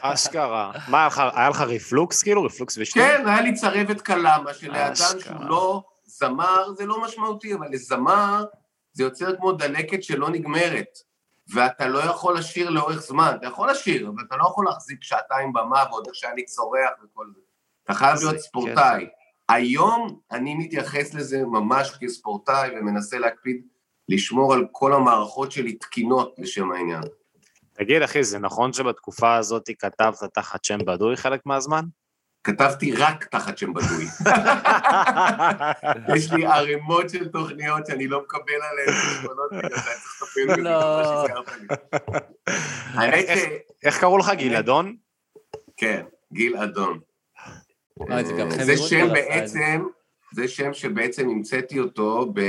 [0.00, 0.72] אשכרה.
[0.88, 2.44] מה, היה לך- היה לך רפלוקס, כאילו?
[2.44, 3.00] רפלוקס ושתי?
[3.00, 4.94] כן, היה לי צרבת קלה, מה שלאדם.
[4.94, 8.44] שהוא לא זמר זה לא משמעותי, אבל לזמר
[8.92, 10.98] זה יוצר כמו דלקת שלא נגמרת,
[11.54, 13.36] ואתה לא יכול לשיר לאורך זמן.
[13.38, 17.26] אתה יכול לשיר, אבל אתה לא יכול להחזיק שעתיים במה ועוד איך שאני צורח וכל
[17.34, 17.40] זה.
[17.84, 19.06] אתה חייב להיות ספורטאי.
[19.48, 23.62] היום אני מתייחס לזה ממש כספורטאי ומנסה להקפיד
[24.08, 27.02] לשמור על כל המערכות שלי תקינות לשם העניין.
[27.72, 31.84] תגיד, אחי, זה נכון שבתקופה הזאת כתבת תחת שם בדוי חלק מהזמן?
[32.44, 34.04] כתבתי רק תחת שם בדוי.
[36.16, 40.52] יש לי ערימות של תוכניות שאני לא מקבל עליהן חשבונות, בגלל זה אני צריך לטפל
[40.52, 40.80] בזה, לא.
[40.80, 41.66] מה שהזכרת לי.
[42.94, 43.40] האמת ש...
[43.82, 44.96] איך קראו לך, גלעדון?
[45.76, 46.02] כן,
[46.32, 47.00] גיל אדון.
[48.10, 49.08] אה, זה אה, זה שם.
[49.12, 49.84] בעצם,
[50.32, 52.40] זה שם שבעצם המצאתי אותו ב...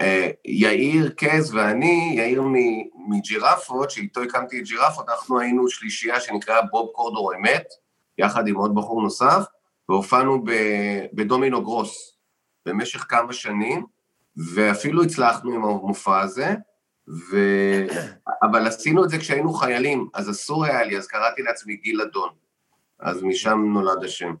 [0.00, 2.42] אה, יאיר קז ואני, יאיר
[3.08, 7.66] מג'ירפות, שאיתו הקמתי את ג'ירפות, אנחנו היינו שלישייה שנקראה בוב קורדור אמת,
[8.18, 9.44] יחד עם עוד בחור נוסף,
[9.88, 10.44] והופענו
[11.12, 12.16] בדומינו גרוס
[12.66, 13.86] במשך כמה שנים,
[14.54, 16.54] ואפילו הצלחנו עם המופע הזה,
[17.08, 17.36] ו...
[18.42, 22.45] אבל עשינו את זה כשהיינו חיילים, אז אסור היה לי, אז קראתי לעצמי גיל אדון.
[23.00, 24.34] אז משם נולד השם.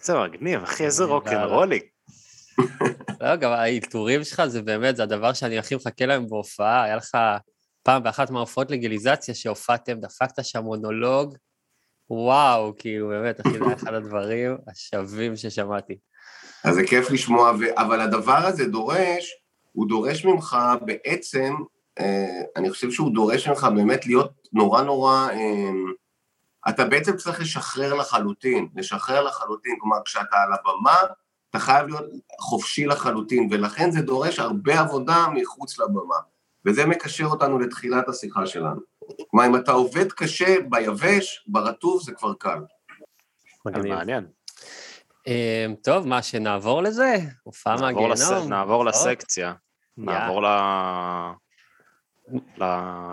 [0.00, 1.80] זה מגניב, אחי, איזה רוקנרולי.
[3.20, 6.82] לא, גם האלתורים שלך זה באמת, זה הדבר שאני הכי מחכה להם בהופעה.
[6.82, 7.16] היה לך
[7.82, 11.36] פעם באחת מההופעות לגליזציה שהופעתם, דפקת שם מונולוג,
[12.10, 15.98] וואו, כאילו, באמת, אחי, זה אחד הדברים השווים ששמעתי.
[16.64, 17.80] אז זה כיף לשמוע, ו...
[17.80, 19.34] אבל הדבר הזה דורש,
[19.72, 21.54] הוא דורש ממך בעצם,
[21.98, 25.70] אה, אני חושב שהוא דורש ממך באמת להיות נורא נורא, אה,
[26.68, 30.96] אתה בעצם צריך לשחרר לחלוטין, לשחרר לחלוטין, כלומר, כשאתה על הבמה,
[31.50, 32.04] אתה חייב להיות
[32.40, 36.16] חופשי לחלוטין, ולכן זה דורש הרבה עבודה מחוץ לבמה,
[36.64, 38.80] וזה מקשר אותנו לתחילת השיחה שלנו.
[39.30, 42.58] כלומר, אם אתה עובד קשה ביבש, ברטוב זה כבר קל.
[43.64, 44.26] מעניין.
[45.26, 47.16] אמ, טוב, מה, שנעבור לזה?
[47.42, 48.48] הופעה מהגיהנום?
[48.48, 48.88] נעבור טוב.
[48.88, 49.52] לסקציה.
[49.96, 50.46] נעבור ל...
[52.58, 52.64] ל-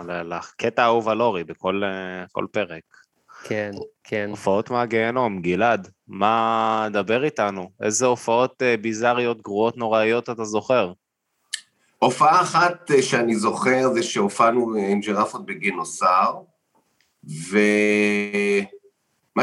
[0.06, 3.03] ל- לקטע האהוב על אורי בכל אה, כל פרק.
[3.44, 3.70] כן,
[4.04, 4.26] כן.
[4.30, 10.92] הופעות מהגיהנום, גלעד, מה, דבר איתנו, איזה הופעות אה, ביזריות, גרועות, נוראיות אתה זוכר?
[11.98, 16.34] הופעה אחת אה, שאני זוכר זה שהופענו עם ג'רפות בגינוסר,
[17.24, 17.54] ומה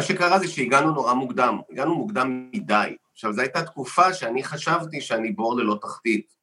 [0.01, 2.95] שקרה זה שהגענו נורא מוקדם, הגענו מוקדם מדי.
[3.13, 6.33] עכשיו, זו הייתה תקופה שאני חשבתי שאני בור ללא תחתית,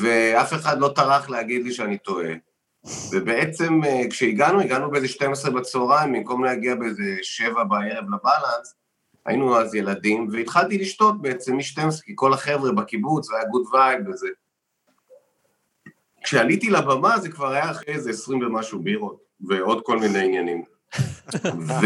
[0.00, 2.32] ואף אחד לא טרח להגיד לי שאני טועה.
[3.12, 8.74] ובעצם אה, כשהגענו, הגענו באיזה 12 בצהריים, במקום להגיע באיזה 7 בערב לבלנס,
[9.26, 14.28] היינו אז ילדים, והתחלתי לשתות בעצם מ-12, כי כל החבר'ה בקיבוץ, והיה good vibe וזה.
[16.24, 20.64] כשעליתי לבמה זה כבר היה אחרי איזה 20 ומשהו בירות, ועוד כל מיני עניינים.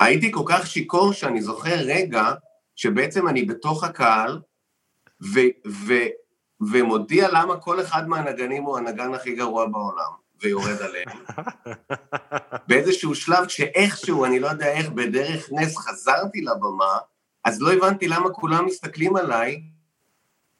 [0.00, 2.32] והייתי כל כך שיכור שאני זוכר רגע
[2.76, 4.40] שבעצם אני בתוך הקהל,
[5.34, 5.94] ו, ו,
[6.60, 10.10] ומודיע למה כל אחד מהנגנים הוא הנגן הכי גרוע בעולם,
[10.42, 11.08] ויורד עליהם.
[12.68, 16.98] באיזשהו שלב, כשאיכשהו, אני לא יודע איך, בדרך נס חזרתי לבמה,
[17.44, 19.62] אז לא הבנתי למה כולם מסתכלים עליי,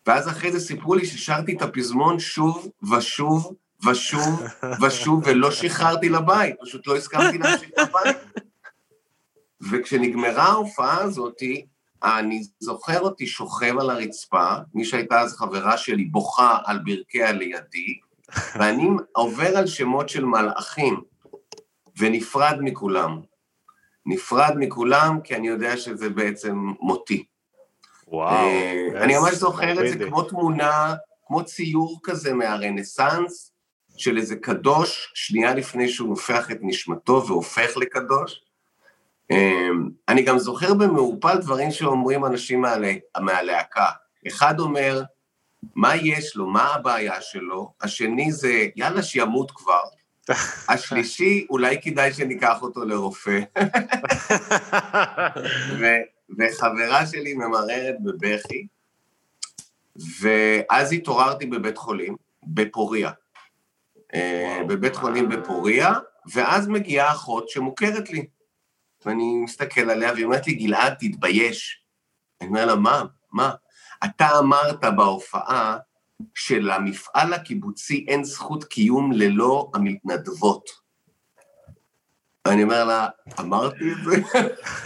[0.07, 3.55] ואז אחרי זה סיפרו לי ששרתי את הפזמון שוב ושוב
[3.91, 4.43] ושוב
[4.83, 8.17] ושוב, ולא שחררתי לבית, פשוט לא הסכמתי להמשיך לבית.
[9.71, 11.67] וכשנגמרה ההופעה הזאתי,
[12.03, 17.99] אני זוכר אותי שוכב על הרצפה, מי שהייתה אז חברה שלי בוכה על ברכיה לידי,
[18.59, 21.01] ואני עובר על שמות של מלאכים,
[21.99, 23.21] ונפרד מכולם.
[24.07, 27.25] נפרד מכולם, כי אני יודע שזה בעצם מותי.
[28.09, 28.47] וואו.
[28.47, 30.05] אה, אני ממש זוכר את זה.
[30.05, 30.95] כמו תמונה,
[31.27, 33.53] כמו ציור כזה מהרנסאנס,
[33.99, 38.41] של איזה קדוש, שנייה לפני שהוא הופך את נשמתו והופך לקדוש.
[39.31, 43.87] אמ, אני גם זוכר במעורפל דברים שאומרים אנשים מהלה- מהלהקה.
[44.29, 45.03] אחד אומר,
[45.75, 47.73] מה יש לו, מה הבעיה שלו?
[47.81, 49.81] השני זה, יאללה, שימות כבר.
[50.69, 53.41] השלישי, אולי כדאי שניקח אותו לרופא.
[55.79, 56.03] ו-
[56.39, 58.67] וחברה שלי ממררת בבכי,
[60.21, 63.11] ואז התעוררתי בבית חולים, בפוריה.
[64.15, 65.93] אה, בבית חולים בפוריה,
[66.35, 68.27] ואז מגיעה אחות שמוכרת לי.
[69.09, 71.83] ואני מסתכל עליה, והיא אומרת לי, גלעד, תתבייש.
[72.41, 73.05] אני אומר לה, מה?
[73.33, 73.53] מה?
[74.05, 75.79] אתה אמרת בהופעה
[76.35, 80.71] שלמפעל הקיבוצי אין זכות קיום ללא המתנדבות.
[82.47, 83.09] אני אומר לה,
[83.41, 84.41] אמרתי את זה?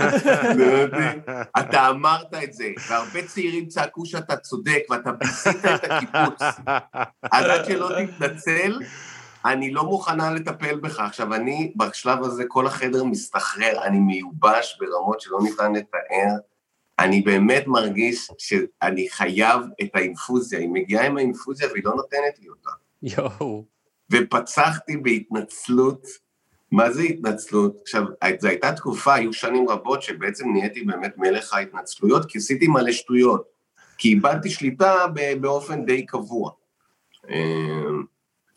[0.59, 1.01] לא.
[1.59, 6.43] אתה אמרת את זה, והרבה צעירים צעקו שאתה צודק, ואתה ביסית את הקיבוץ.
[7.33, 8.79] אז עד שלא תתנצל,
[9.45, 11.01] אני לא מוכנה לטפל בך.
[11.01, 16.37] עכשיו, אני, בשלב הזה, כל החדר מסתחרר, אני מיובש ברמות שלא ניתן לתאר.
[16.99, 20.59] אני באמת מרגיש שאני חייב את האינפוזיה.
[20.59, 22.71] היא מגיעה עם האינפוזיה והיא לא נותנת לי אותה.
[23.03, 23.65] יואו.
[24.11, 26.07] ופצחתי בהתנצלות.
[26.71, 27.77] מה זה התנצלות?
[27.83, 28.03] עכשיו,
[28.41, 33.45] זו הייתה תקופה, היו שנים רבות שבעצם נהייתי באמת מלך ההתנצלויות, כי עשיתי מלא שטויות.
[33.99, 34.95] כי איבדתי שליטה
[35.41, 36.51] באופן די קבוע.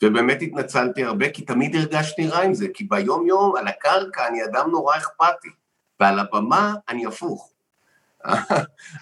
[0.02, 4.44] אמ, ובאמת התנצלתי הרבה, כי תמיד הרגשתי רע עם זה, כי ביום-יום, על הקרקע, אני
[4.44, 5.48] אדם נורא אכפתי,
[6.00, 7.52] ועל הבמה, אני הפוך.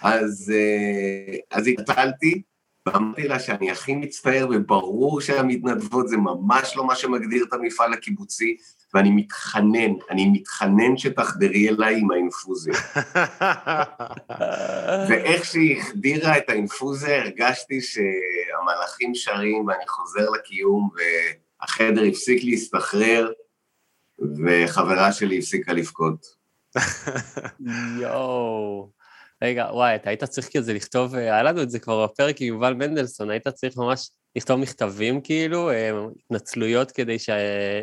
[0.02, 2.42] אז, אה, אז התנצלתי,
[2.86, 8.56] ואמרתי לה שאני הכי מצטער, וברור שהמתנדבות זה ממש לא מה שמגדיר את המפעל הקיבוצי,
[8.94, 12.74] ואני מתחנן, אני מתחנן שתחדרי אליי עם האינפוזיה.
[15.08, 20.90] ואיך שהיא החדירה את האינפוזיה, הרגשתי שהמלאכים שרים ואני חוזר לקיום,
[21.60, 23.32] והחדר הפסיק להסתחרר,
[24.18, 26.26] וחברה שלי הפסיקה לבכות.
[28.00, 28.90] יואו.
[29.42, 32.46] רגע, וואי, אתה היית צריך כזה לכתוב, אה, היה לנו את זה כבר בפרק עם
[32.46, 35.90] יובל מנדלסון, היית צריך ממש לכתוב מכתבים כאילו, אה,
[36.24, 37.30] התנצלויות כדי ש...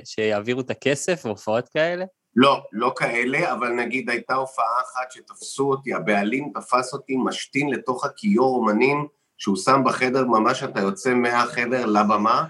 [0.04, 2.06] שיעבירו את הכסף והופעות כאלה?
[2.36, 8.06] לא, לא כאלה, אבל נגיד הייתה הופעה אחת שתפסו אותי, הבעלים תפס אותי משתין לתוך
[8.06, 12.46] הכיור אומנים שהוא שם בחדר, ממש אתה יוצא מהחדר לבמה,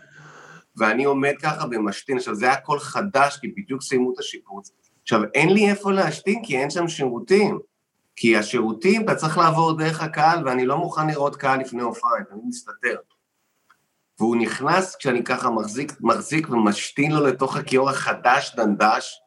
[0.78, 2.18] ואני עומד ככה במשתין.
[2.18, 4.72] עכשיו, זה היה קול חדש, כי בדיוק סיימו את השיפוץ.
[5.02, 7.60] עכשיו, אין לי איפה להשתין, כי אין שם שירותים.
[8.16, 12.42] כי השירותים, אתה צריך לעבור דרך הקהל, ואני לא מוכן לראות קהל לפני הופעה, אני
[12.48, 12.96] מסתתר.
[14.22, 19.22] והוא נכנס כשאני ככה מחזיק, מחזיק ומשתין לו לתוך הכיור החדש דנדש,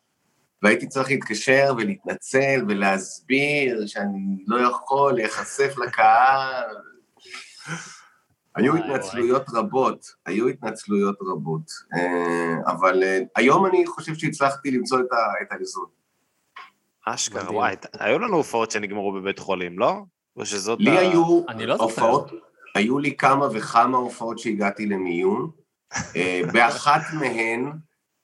[0.63, 6.77] והייתי צריך להתקשר ולהתנצל ולהסביר שאני לא יכול להיחשף לקהל.
[8.57, 11.63] היו התנצלויות רבות, היו התנצלויות רבות,
[11.97, 15.87] אה, אבל אה, היום אני חושב שהצלחתי למצוא את ה- את האיזון.
[17.07, 17.53] אשכרה.
[17.53, 19.95] וואי, היו לנו הופעות שנגמרו בבית חולים, לא?
[20.37, 21.85] או שזאת לי ה- היו אני לא זוכר.
[21.85, 22.31] הופעות,
[22.75, 25.51] היו לי כמה וכמה הופעות שהגעתי למיון,
[26.17, 27.73] אה, באחת מהן,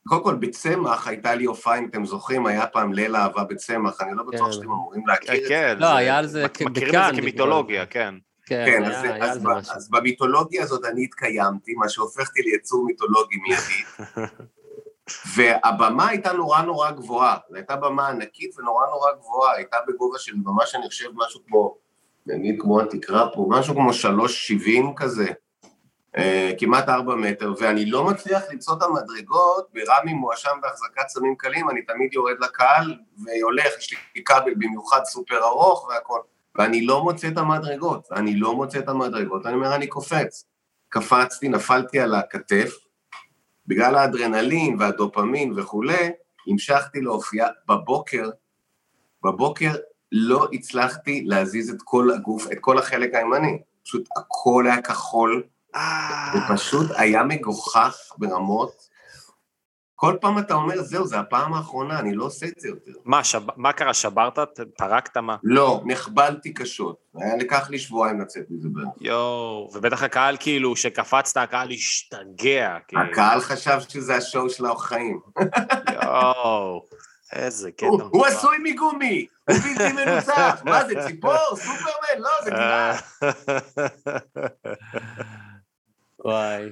[0.08, 4.16] קודם כל בצמח הייתה לי הופעה, אם אתם זוכרים, היה פעם ליל אהבה בצמח, אני
[4.16, 4.52] לא בטוח כן.
[4.52, 5.48] שאתם אמורים להכיר את זה.
[5.48, 8.14] כן, לא, היה על זה כ- מכירים בכאן את זה כמיתולוגיה, כן.
[8.46, 9.74] כן, כן, היה- אז, היה אז, על זה ב- משהו.
[9.74, 13.82] אז במיתולוגיה הזאת אני התקיימתי, מה שהופך אותי ליצור מיתולוגי מיידי.
[15.36, 20.32] והבמה הייתה נורא נורא גבוהה, זו הייתה במה ענקית ונורא נורא גבוהה, הייתה בגובה של
[20.44, 21.76] ממש אני חושב משהו כמו,
[22.26, 25.26] נגיד כמו התקרה פה, משהו כמו שלוש שבעים כזה,
[26.16, 31.70] אה, כמעט ארבע מטר, ואני לא מצליח למצוא את המדרגות, ברמי מואשם בהחזקת סמים קלים,
[31.70, 36.20] אני תמיד יורד לקהל והולך, יש לי כבל במיוחד סופר ארוך והכל,
[36.58, 40.44] ואני לא מוצא את המדרגות, אני לא מוצא את המדרגות, אני אומר, אני קופץ.
[40.90, 42.70] קפצתי, נפלתי על הכתף,
[43.66, 46.10] בגלל האדרנלין והדופמין וכולי,
[46.46, 48.30] המשכתי להופיע בבוקר,
[49.24, 49.70] בבוקר
[50.12, 53.58] לא הצלחתי להזיז את כל הגוף, את כל החלק הימני.
[53.84, 55.42] פשוט הכל היה כחול,
[56.34, 58.90] ופשוט היה מגוחך ברמות.
[59.94, 62.92] כל פעם אתה אומר, זהו, זה הפעם האחרונה, אני לא עושה את זה יותר.
[63.04, 64.38] מה, שב- מה קרה, שברת?
[64.78, 65.36] פרקת מה?
[65.42, 66.96] לא, נחבלתי קשות.
[67.16, 68.88] היה לקח לי שבועיים לצאת מזה בערך.
[69.00, 72.76] יואו, ובטח הקהל כאילו, שקפצת, הקהל השתגע.
[72.88, 73.02] כאילו.
[73.02, 75.20] הקהל חשב שזה השואו של החיים.
[75.92, 76.84] יואו,
[77.32, 77.86] איזה קטע.
[77.86, 80.62] הוא- הוא עשוי מגומי, הוא בלתי מנוצח.
[80.64, 81.56] מה זה, ציפור?
[81.56, 82.18] סופרמן?
[82.18, 82.50] לא, זה.
[82.50, 82.96] גלעד.
[86.24, 86.68] וואי.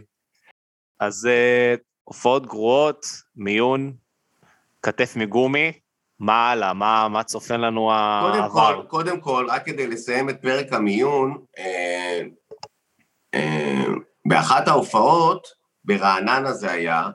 [1.00, 3.92] אז אה, הופעות גרועות, מיון,
[4.82, 5.72] כתף מגומי,
[6.18, 6.72] מה הלאה?
[6.72, 7.90] מה מה צופן לנו
[8.22, 8.82] קודם העבר?
[8.82, 12.20] כל, קודם כל, רק כדי לסיים את פרק המיון, אה,
[13.34, 13.84] אה,
[14.28, 15.48] באחת ההופעות,
[15.84, 17.08] ברעננה זה היה,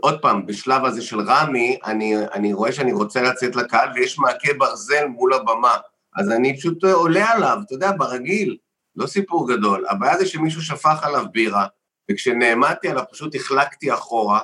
[0.00, 4.52] עוד פעם, בשלב הזה של רמי, אני, אני רואה שאני רוצה לצאת לקהל ויש מעקה
[4.58, 5.76] ברזל מול הבמה,
[6.16, 8.56] אז אני פשוט עולה עליו, אתה יודע, ברגיל,
[8.96, 9.86] לא סיפור גדול.
[9.88, 11.66] הבעיה זה שמישהו שפך עליו בירה,
[12.10, 14.40] וכשנעמדתי עליו פשוט החלקתי אחורה,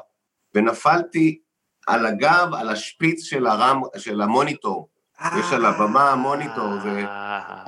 [0.54, 1.38] ונפלתי
[1.86, 4.88] על הגב, על השפיץ של, הרם, של המוניטור.
[5.38, 6.98] יש על הבמה מוניטור, ו...
[6.98, 7.64] אה,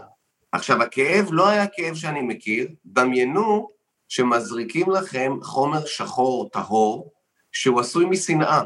[0.53, 3.71] עכשיו, הכאב לא היה כאב שאני מכיר, דמיינו
[4.09, 7.13] שמזריקים לכם חומר שחור טהור,
[7.53, 8.63] שהוא עשוי משנאה,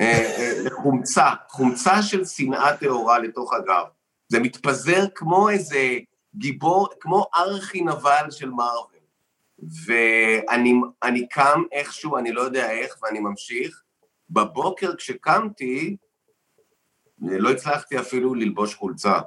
[0.00, 3.84] אה, אה, חומצה, חומצה של שנאה טהורה לתוך הגב.
[4.28, 5.98] זה מתפזר כמו איזה
[6.34, 8.98] גיבור, כמו ארכי נבל של מארוול.
[9.86, 13.82] ואני אני קם איכשהו, אני לא יודע איך, ואני ממשיך.
[14.30, 15.96] בבוקר כשקמתי,
[17.18, 19.18] לא הצלחתי אפילו ללבוש חולצה.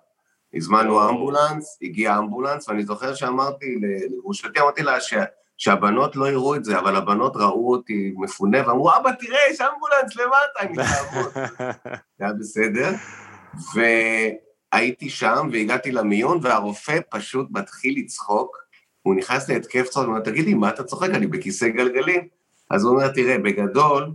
[0.53, 4.95] הזמנו אמבולנס, הגיע אמבולנס, ואני זוכר שאמרתי לגרושתי, אמרתי לה
[5.61, 10.15] שהבנות לא יראו את זה, אבל הבנות ראו אותי מפונה, ואמרו, אבא, תראה, יש אמבולנס
[10.15, 11.33] למטה, הם התלהבות.
[12.17, 12.91] זה היה בסדר.
[14.73, 18.57] והייתי שם, והגעתי למיון, והרופא פשוט מתחיל לצחוק.
[19.01, 21.09] הוא נכנס להתקף צחוק, הוא אומר, תגיד לי, מה אתה צוחק?
[21.09, 22.27] אני בכיסא גלגלים.
[22.69, 24.11] אז הוא אומר, תראה, בגדול,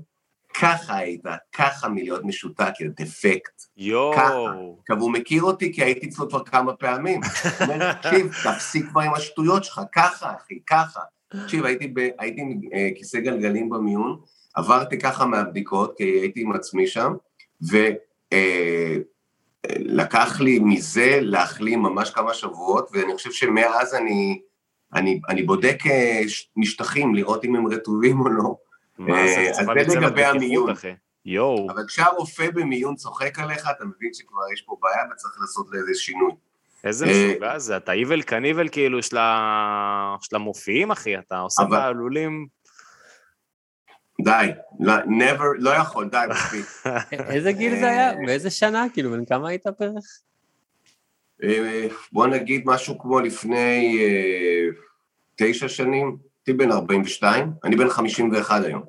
[0.61, 3.63] ככה היית, ככה מלהיות משותק, יא דפקט.
[3.77, 4.13] יואו.
[4.81, 7.21] עכשיו, הוא מכיר אותי כי הייתי אצלו כבר כמה פעמים.
[7.23, 11.01] הוא אומר, תקשיב, תפסיק כבר עם השטויות שלך, ככה, אחי, ככה.
[11.29, 14.21] תקשיב, הייתי, ב, הייתי עם אה, כיסא גלגלים במיון,
[14.55, 17.13] עברתי ככה מהבדיקות, כי הייתי עם עצמי שם,
[19.65, 24.41] ולקח לי מזה להחלים ממש כמה שבועות, ואני חושב שמאז אני,
[24.95, 26.21] אני, אני בודק אה,
[26.57, 28.57] משטחים, לראות אם הם רטובים או לא.
[28.99, 30.71] מה אה, אז זה לגבי המיון.
[31.25, 31.71] יואו.
[31.71, 36.33] אבל כשהרופא במיון צוחק עליך, אתה מבין שכבר יש פה בעיה וצריך לעשות לזה שינוי.
[36.87, 39.17] איזה אה, משוגע זה, אתה איבל קניבל כאילו של
[40.33, 42.47] המופיעים, אחי, אתה עושה אבל- בעלולים.
[44.25, 44.47] די,
[44.81, 46.67] לא, never, לא יכול, די, מספיק.
[47.13, 48.13] איזה גיל זה היה?
[48.27, 48.87] באיזה שנה?
[48.93, 50.05] כאילו, בן כמה היית בערך?
[51.43, 54.67] אה, בוא נגיד משהו כמו לפני אה,
[55.37, 58.83] תשע שנים, הייתי בן 42, אני בן 51 היום.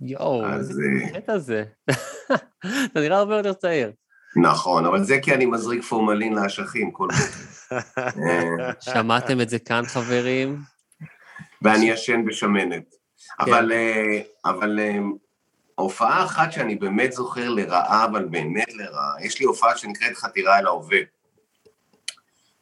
[0.00, 0.82] יואו, אז, איזה
[1.16, 1.64] אה, קטע זה.
[2.86, 3.92] אתה נראה הרבה יותר צעיר.
[4.36, 7.78] נכון, אבל זה כי אני מזריק פורמלין לאשכים כל בוקר.
[7.98, 10.58] אה, שמעתם את זה כאן, חברים?
[11.62, 12.94] ואני ישן בשמנת.
[13.40, 14.98] אבל, אה, אבל אה,
[15.74, 20.66] הופעה אחת שאני באמת זוכר לרעה, אבל באמת לרעה, יש לי הופעה שנקראת חתירה אל
[20.66, 20.98] ההווה.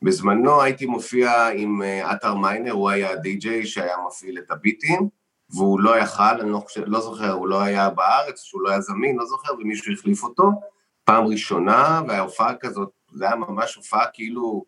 [0.02, 5.08] בזמנו הייתי מופיע עם אה, עטר מיינר, הוא היה הדי-ג'יי שהיה מפעיל את הביטים,
[5.50, 8.80] והוא לא יכל, אני לא, חושב, לא זוכר, הוא לא היה בארץ, שהוא לא היה
[8.80, 10.50] זמין, לא זוכר, ומישהו החליף אותו,
[11.04, 14.64] פעם ראשונה, וההופעה כזאת, זה היה ממש הופעה כאילו,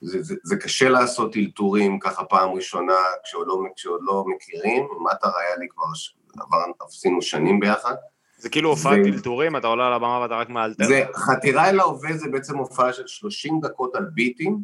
[0.00, 2.92] זה, זה, זה קשה לעשות אלתורים ככה פעם ראשונה
[3.24, 5.84] כשעוד לא, כשעוד לא מכירים, מטר היה לי כבר,
[6.44, 7.94] עבר, עשינו שנים ביחד.
[8.38, 10.84] זה כאילו הופעת זה- טלטורים, אתה עולה על הבמה ואתה רק מאלתר.
[10.84, 14.58] זה, חתירה אל ההווה זה בעצם הופעה של 30 דקות על ביטים,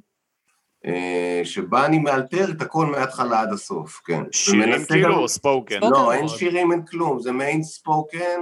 [0.87, 4.23] אה, שבה אני מאלתר את הכל מההתחלה עד הסוף, כן.
[4.33, 5.77] שירים כאילו גם- או ספוקן?
[5.77, 5.91] ספוקן.
[5.93, 6.37] לא, אין מאוד.
[6.39, 8.41] שירים, אין כלום, זה מעין ספוקן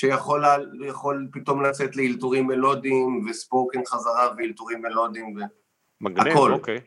[0.00, 5.36] שיכול פתאום לצאת לאלתורים מלודיים, וספוקן חזרה ואלתורים מלודיים,
[6.00, 6.52] מגניב, הכל.
[6.52, 6.80] אוקיי.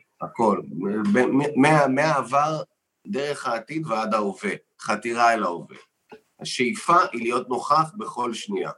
[1.12, 2.62] מ- מה- מהעבר,
[3.06, 4.50] דרך העתיד ועד ההווה,
[4.80, 5.76] חתירה אל ההווה.
[6.40, 8.70] השאיפה היא להיות נוכח בכל שנייה.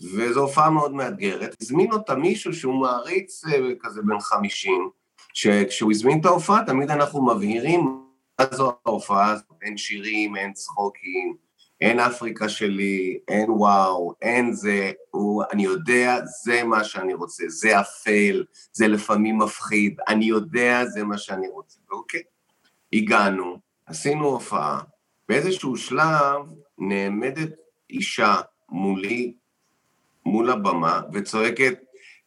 [0.00, 1.56] וזו הופעה מאוד מאתגרת.
[1.62, 4.90] הזמין אותה מישהו שהוא מעריץ אה, כזה בן 50,
[5.34, 8.02] שכשהוא הזמין את ההופעה, תמיד אנחנו מבהירים
[8.40, 9.46] מה זו ההופעה הזאת.
[9.62, 11.45] אין שירים, אין צחוקים,
[11.80, 17.80] אין אפריקה שלי, אין וואו, אין זה, הוא, אני יודע, זה מה שאני רוצה, זה
[17.80, 21.78] אפל, זה לפעמים מפחיד, אני יודע, זה מה שאני רוצה.
[21.90, 22.22] אוקיי,
[22.92, 24.80] הגענו, עשינו הופעה,
[25.28, 27.50] באיזשהו שלב נעמדת
[27.90, 28.36] אישה
[28.68, 29.34] מולי,
[30.26, 31.78] מול הבמה, וצועקת,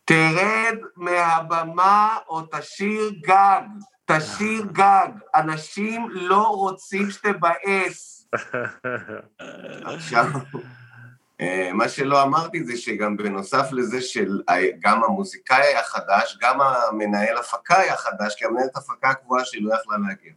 [0.05, 3.61] תרד מהבמה או תשאיר גג,
[4.05, 8.18] תשאיר גג, אנשים לא רוצים שתבאס.
[9.83, 10.25] עכשיו,
[11.41, 17.77] אה, מה שלא אמרתי זה שגם בנוסף לזה שגם המוזיקאי היה חדש, גם המנהל הפקה
[17.77, 20.33] היה חדש, כי המנהלת הפקה הקבועה שלי לא יכלה להגיע.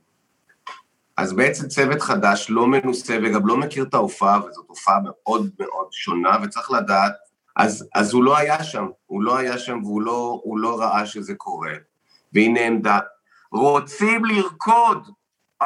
[1.16, 5.86] אז בעצם צוות חדש, לא מנוסה וגם לא מכיר את ההופעה, וזאת הופעה מאוד מאוד
[5.90, 7.12] שונה, וצריך לדעת,
[7.57, 11.34] אז, אז הוא לא היה שם, הוא לא היה שם והוא לא, לא ראה שזה
[11.34, 11.72] קורה.
[12.32, 12.99] והנה עמדה,
[13.53, 15.09] רוצים לרקוד,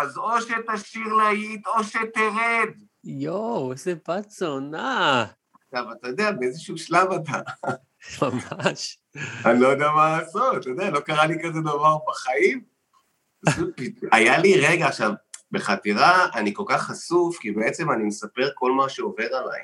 [0.01, 2.69] אז או שתשאיר להיט או שתרד.
[3.05, 5.27] יואו, איזה בת זונה.
[5.65, 7.41] עכשיו, אתה יודע, באיזשהו שלב אתה,
[8.23, 8.99] ממש.
[9.45, 12.65] אני לא יודע מה לעשות, אתה יודע, לא קרה לי כזה דבר בחיים.
[14.13, 15.13] היה לי רגע, עכשיו,
[15.51, 19.61] בחתירה אני כל כך חשוף, כי בעצם אני מספר כל מה שעובר עליי.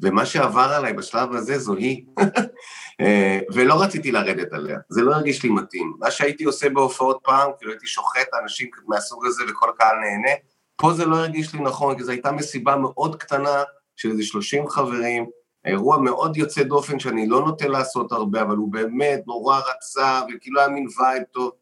[0.00, 2.04] ומה שעבר עליי בשלב הזה זו היא.
[3.00, 5.94] אה, ולא רציתי לרדת עליה, זה לא הרגיש לי מתאים.
[5.98, 10.32] מה שהייתי עושה בהופעות פעם, כאילו הייתי שוחט אנשים מהסוג הזה וכל הקהל נהנה,
[10.76, 13.62] פה זה לא הרגיש לי נכון, כי זו הייתה מסיבה מאוד קטנה
[13.96, 15.26] של איזה 30 חברים,
[15.64, 20.60] אירוע מאוד יוצא דופן שאני לא נוטה לעשות הרבה, אבל הוא באמת נורא רצה, וכאילו
[20.60, 21.52] היה מין vibe טוב.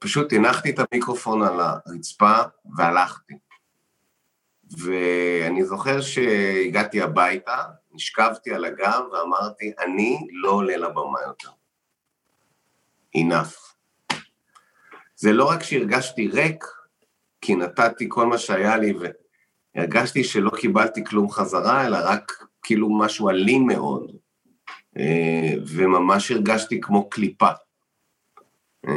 [0.00, 2.36] ופשוט הנחתי את המיקרופון על הרצפה
[2.76, 3.34] והלכתי.
[4.78, 7.56] ואני זוכר שהגעתי הביתה,
[7.92, 11.50] נשכבתי על הגב ואמרתי, אני לא עולה לבמה יותר.
[13.16, 13.74] enough.
[15.16, 16.64] זה לא רק שהרגשתי ריק,
[17.40, 18.92] כי נתתי כל מה שהיה לי
[19.76, 24.12] והרגשתי שלא קיבלתי כלום חזרה, אלא רק כאילו משהו אלים מאוד.
[24.98, 27.50] אה, וממש הרגשתי כמו קליפה.
[28.86, 28.92] אה,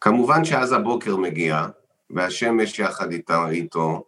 [0.00, 1.66] כמובן שאז הבוקר מגיע,
[2.12, 4.04] והשמש יחד איתה, איתו,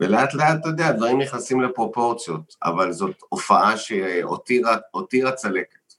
[0.00, 5.94] ולאט לאט, אתה יודע, הדברים נכנסים לפרופורציות, אבל זאת הופעה שהותירה צלקת.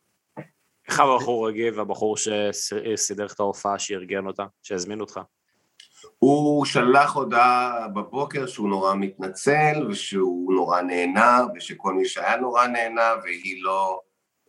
[0.88, 5.20] איך הבחור הגיב, הבחור שסידר את ההופעה, שארגן אותה, שהזמין אותך?
[6.20, 13.14] הוא שלח הודעה בבוקר שהוא נורא מתנצל, ושהוא נורא נהנה, ושכל מי שהיה נורא נהנה,
[13.24, 14.02] והיא לא,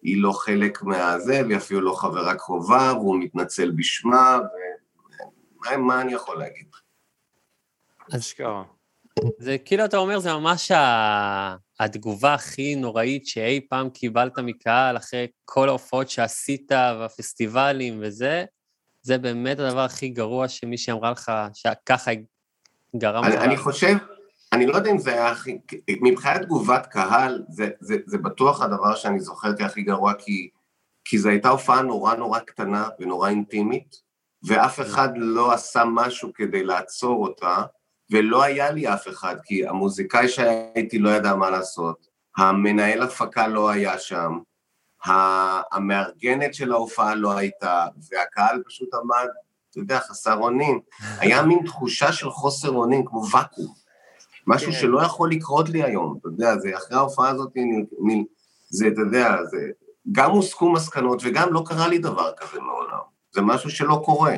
[0.03, 4.39] לא חלק מהזה, והיא אפילו לא חברה קרובה, והוא מתנצל בשמה,
[5.67, 6.67] ומה מה אני יכול להגיד?
[8.17, 8.63] אשכרה.
[9.39, 11.57] זה כאילו אתה אומר, זה ממש ה...
[11.81, 18.45] התגובה הכי נוראית שאי פעם קיבלת מקהל אחרי כל ההופעות שעשית והפסטיבלים וזה,
[19.03, 22.11] זה באמת הדבר הכי גרוע שמישהי אמרה לך, שככה
[22.97, 23.43] גרם אני, לך.
[23.43, 23.97] אני חושב,
[24.53, 25.59] אני לא יודע אם זה היה הכי,
[26.03, 30.51] מבחינת תגובת קהל, זה, זה, זה בטוח הדבר שאני זוכר כהכי גרוע, כי,
[31.05, 33.97] כי זו הייתה הופעה נורא נורא קטנה ונורא אינטימית,
[34.43, 37.63] ואף אחד לא עשה משהו כדי לעצור אותה,
[38.13, 42.07] ולא היה לי אף אחד, כי המוזיקאי שהייתי לא ידע מה לעשות,
[42.37, 44.39] המנהל הפקה לא היה שם,
[45.73, 49.27] המארגנת של ההופעה לא הייתה, והקהל פשוט עמד,
[49.71, 50.81] אתה יודע, חסר אונים.
[51.21, 53.75] היה מין תחושה של חוסר אונים, כמו ואקום.
[54.47, 54.79] משהו כן.
[54.79, 58.25] שלא יכול לקרות לי היום, אתה יודע, זה אחרי ההופעה הזאת, מין- מין-
[58.69, 59.59] זה, אתה יודע, זה...
[60.13, 62.99] גם הוסקו מסקנות וגם לא קרה לי דבר כזה מעולם.
[63.33, 64.35] זה משהו שלא קורה.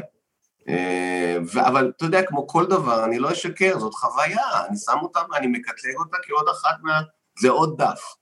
[0.69, 1.37] אה,
[1.67, 5.47] אבל אתה יודע, כמו כל דבר, אני לא אשקר, זאת חוויה, אני שם אותה ואני
[5.47, 7.01] מקטלג אותה כעוד אחת מה...
[7.41, 8.15] זה עוד דף.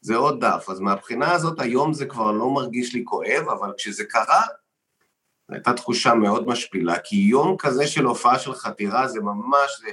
[0.00, 0.66] זה עוד דף.
[0.70, 4.42] אז מהבחינה הזאת, היום זה כבר לא מרגיש לי כואב, אבל כשזה קרה,
[5.48, 9.90] זו הייתה תחושה מאוד משפילה, כי יום כזה של הופעה של חתירה זה ממש, זה,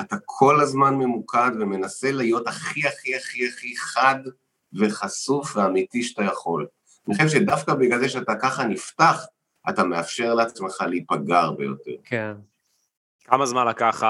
[0.00, 4.18] אתה כל הזמן ממוקד ומנסה להיות הכי הכי הכי הכי חד
[4.72, 6.66] וחשוף ואמיתי שאתה יכול.
[7.08, 9.26] אני חושב שדווקא בגלל זה שאתה ככה נפתח,
[9.68, 11.92] אתה מאפשר לעצמך להיפגע הרבה יותר.
[12.04, 12.32] כן.
[13.24, 14.06] כמה זמן לקח לך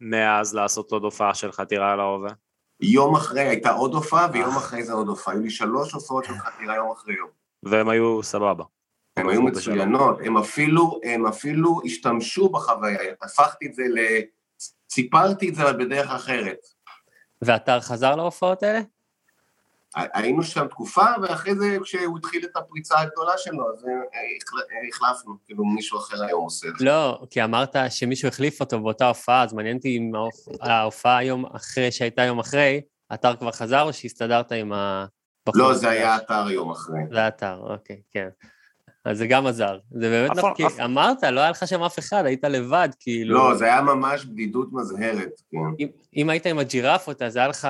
[0.00, 2.32] מאז לעשות עוד הופעה של חתירה אל ההווה?
[2.80, 5.34] יום אחרי הייתה עוד הופעה, ויום אחרי זה עוד הופעה.
[5.34, 7.28] היו לי שלוש הופעות של חתירה יום אחרי יום.
[7.62, 8.64] והם היו סבבה.
[9.16, 13.98] הן היו מצוינות, הם אפילו, הם אפילו השתמשו בחוויה, הפכתי את זה ל...
[14.90, 16.58] סיפרתי את זה אבל בדרך אחרת.
[17.42, 18.80] והאתר חזר להופעות האלה?
[19.96, 23.92] היינו שם תקופה, ואחרי זה כשהוא התחיל את הפריצה הגדולה שלו, אז אה,
[24.42, 26.84] החל- החלפנו, כאילו מישהו אחר היום עושה את זה.
[26.84, 31.44] לא, כי אמרת שמישהו החליף אותו באותה הופעה, אז מעניין אותי אם ההופ- ההופעה יום
[31.56, 32.80] אחרי, שהייתה יום אחרי,
[33.10, 35.54] האתר כבר חזר או שהסתדרת עם הבחור?
[35.62, 37.00] לא, זה היה אתר יום אחרי.
[37.12, 38.28] זה האתר, אוקיי, כן.
[39.04, 39.78] אז זה גם עזר.
[39.90, 43.34] זה באמת אף- אמרת, לא היה לך שם אף אחד, היית לבד, כאילו...
[43.34, 45.86] לא, זה היה ממש בדידות מזהרת, כן.
[46.16, 47.68] אם, היית עם הג'ירפות, אז היה לך,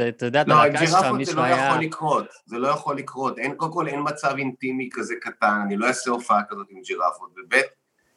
[0.00, 1.42] אתה אתה יודע, לא, הג'ירפות זה לא.
[1.42, 3.38] יכול לקרות, זה לא יכול לקרות.
[3.38, 7.30] אין, קודם כל אין מצב אינטימי כזה קטן, אני לא אעשה הופעה כזאת עם ג'ירפות.
[7.36, 7.60] וב'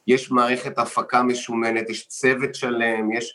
[0.08, 3.34] יש מערכת הפקה משומנת, יש צוות שלם, יש...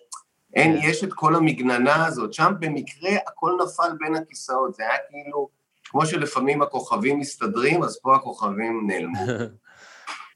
[0.54, 0.88] אין, כן.
[0.88, 5.48] יש את כל המגננה הזאת, שם במקרה הכל נפל בין הכיסאות, זה היה כאילו,
[5.84, 9.18] כמו שלפעמים הכוכבים מסתדרים, אז פה הכוכבים נעלמו.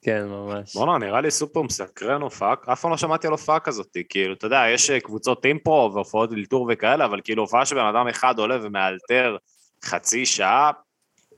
[0.02, 0.76] כן, ממש.
[0.76, 4.46] בואנה, נראה לי סופר מסקרן הופעה, אף פעם לא שמעתי על הופעה כזאת, כאילו, אתה
[4.46, 8.58] יודע, יש אה, קבוצות אימפרו והופעות אלתור וכאלה, אבל כאילו הופעה שבן אדם אחד עולה
[8.62, 9.36] ומאלתר
[9.84, 10.70] חצי שעה,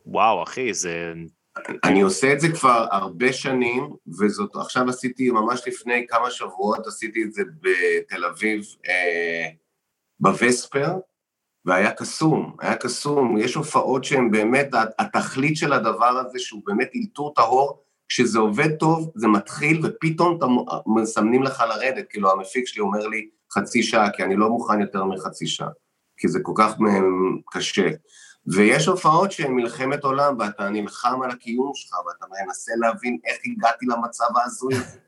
[0.06, 1.12] וואו, אחי, זה...
[1.84, 7.22] אני עושה את זה כבר הרבה שנים, וזאת, עכשיו עשיתי, ממש לפני כמה שבועות עשיתי
[7.22, 9.48] את זה בתל אביב, אה,
[10.20, 10.88] בווספר,
[11.64, 13.38] והיה קסום, היה קסום.
[13.38, 17.82] יש הופעות שהן באמת, התכלית של הדבר הזה, שהוא באמת אלתור טהור,
[18.12, 20.46] כשזה עובד טוב, זה מתחיל, ופתאום אתה
[20.86, 25.04] מסמנים לך לרדת, כאילו המפיק שלי אומר לי חצי שעה, כי אני לא מוכן יותר
[25.04, 25.68] מחצי שעה,
[26.16, 27.88] כי זה כל כך מ- קשה.
[28.46, 33.86] ויש הופעות שהן מלחמת עולם, ואתה נלחם על הקיום שלך, ואתה מנסה להבין איך הגעתי
[33.86, 34.98] למצב ההזוי הזה.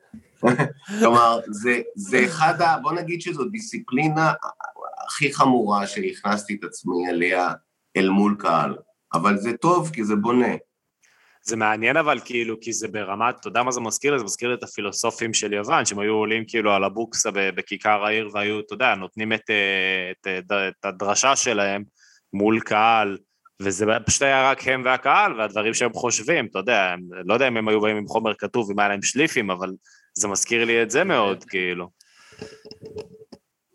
[1.00, 2.78] כלומר, זה, זה אחד ה...
[2.78, 4.32] בוא נגיד שזו דיסציפלינה
[5.06, 7.48] הכי חמורה שהכנסתי את עצמי אליה
[7.96, 8.76] אל מול קהל.
[9.14, 10.54] אבל זה טוב, כי זה בונה.
[11.46, 14.18] זה מעניין אבל כאילו, כי זה ברמת, אתה יודע מה זה מזכיר לי?
[14.18, 18.30] זה מזכיר לי את הפילוסופים של יוון, שהם היו עולים כאילו על הבוקסה בכיכר העיר,
[18.32, 21.84] והיו, אתה יודע, נותנים את, אה, את, את, את הדרשה שלהם
[22.32, 23.18] מול קהל,
[23.62, 27.56] וזה פשוט היה רק הם והקהל, והדברים שהם חושבים, אתה יודע, הם, לא יודע אם
[27.56, 29.70] הם היו באים עם חומר כתוב, אם היה להם שליפים, אבל
[30.14, 31.88] זה מזכיר לי את זה מאוד, כאילו.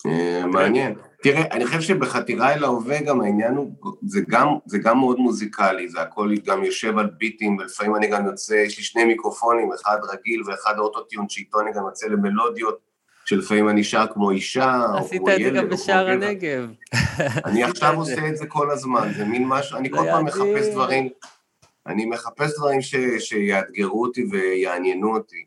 [0.06, 0.96] אה, מעניין.
[1.24, 3.72] תראה, אני חושב שבחתירה אל ההווה גם העניין הוא,
[4.08, 8.26] זה גם, זה גם מאוד מוזיקלי, זה הכל גם יושב על ביטים, ולפעמים אני גם
[8.26, 12.80] יוצא, יש לי שני מיקרופונים, אחד רגיל ואחד אוטוטיון, שאיתו אני גם יוצא למלודיות,
[13.26, 16.08] שלפעמים אני שר כמו אישה, או עשית כמו את זה ילד, גם או כמו בשער.
[16.10, 16.70] הנגב.
[17.46, 18.14] אני עשית עכשיו את זה.
[18.14, 20.26] עושה את זה כל הזמן, זה מין משהו, אני כל פעם.
[20.26, 21.10] מחפש דברים,
[21.88, 25.44] אני מחפש דברים ש, שיאתגרו אותי ויעניינו אותי,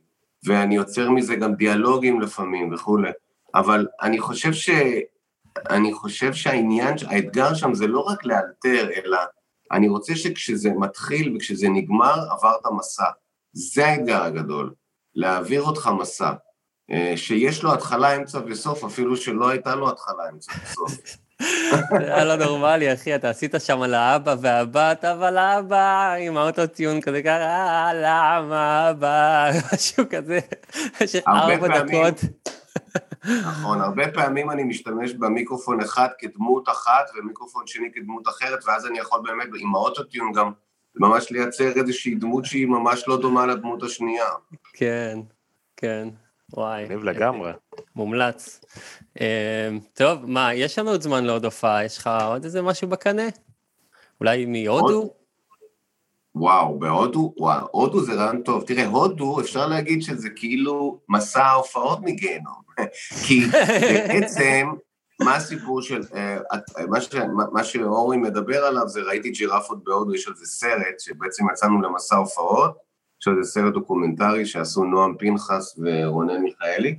[0.47, 3.11] ואני יוצר מזה גם דיאלוגים לפעמים וכולי,
[3.55, 4.71] אבל אני חושב ש...
[5.71, 9.19] אני חושב שהעניין, האתגר שם זה לא רק לאלתר, אלא
[9.73, 13.05] אני רוצה שכשזה מתחיל וכשזה נגמר, עברת מסע.
[13.53, 14.75] זה האתגר הגדול,
[15.15, 16.33] להעביר אותך מסע,
[16.91, 21.17] אה, שיש לו התחלה, אמצע וסוף, אפילו שלא הייתה לו התחלה, אמצע וסוף.
[21.99, 27.01] זה היה לא נורמלי, אחי, אתה עשית שם על האבא והבת, אבל האבא עם האוטוטיון
[27.01, 30.41] כזה ככה, "אה, למה אבא, משהו כזה,
[31.07, 31.83] של ארבע.
[31.83, 32.21] דקות.
[33.25, 38.99] נכון, הרבה פעמים אני משתמש במיקרופון אחד כדמות אחת ומיקרופון שני כדמות אחרת, ואז אני
[38.99, 40.53] יכול באמת עם האוטוטיון גם
[40.97, 44.29] ממש לייצר איזושהי דמות שהיא ממש לא דומה לדמות השנייה.
[44.73, 45.19] כן,
[45.77, 46.09] כן,
[46.53, 46.85] וואי.
[46.85, 47.53] מגניב לגמרי.
[47.97, 48.61] מומלץ.
[49.21, 53.29] אה, טוב, מה, יש לנו עוד זמן לעוד הופעה, יש לך עוד איזה משהו בקנה?
[54.21, 55.11] אולי מהודו?
[56.35, 58.65] וואו, בהודו, וואו, הודו זה רעיון טוב.
[58.67, 62.62] תראה, הודו, אפשר להגיד שזה כאילו מסע ההופעות מגיהנום.
[63.27, 63.41] כי
[64.09, 64.67] בעצם,
[65.21, 66.37] מה הסיפור של, אה,
[66.89, 66.99] מה,
[67.53, 72.17] מה- שאורי מדבר עליו זה ראיתי ג'ירפות בהודו, יש על זה סרט, שבעצם יצאנו למסע
[72.17, 72.77] הופעות,
[73.21, 76.99] יש זה סרט דוקומנטרי שעשו נועם פנחס ורונן מיכאלי.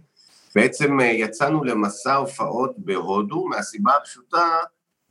[0.56, 4.58] בעצם אה, יצאנו למסע הופעות בהודו, מהסיבה הפשוטה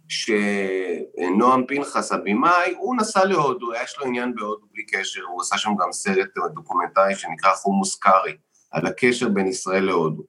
[0.09, 5.71] שנועם פנחס הבמאי, הוא נסע להודו, יש לו עניין בהודו בלי קשר, הוא עשה שם
[5.81, 8.37] גם סרט דוקומנטרי שנקרא חומוס קארי,
[8.71, 10.23] על הקשר בין ישראל להודו,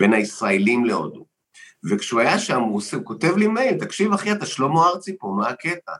[0.00, 1.26] בין הישראלים להודו.
[1.90, 5.34] וכשהוא היה שם, הוא, עושה, הוא כותב לי מייל, תקשיב אחי, אתה שלמה ארצי פה,
[5.36, 5.92] מה הקטע?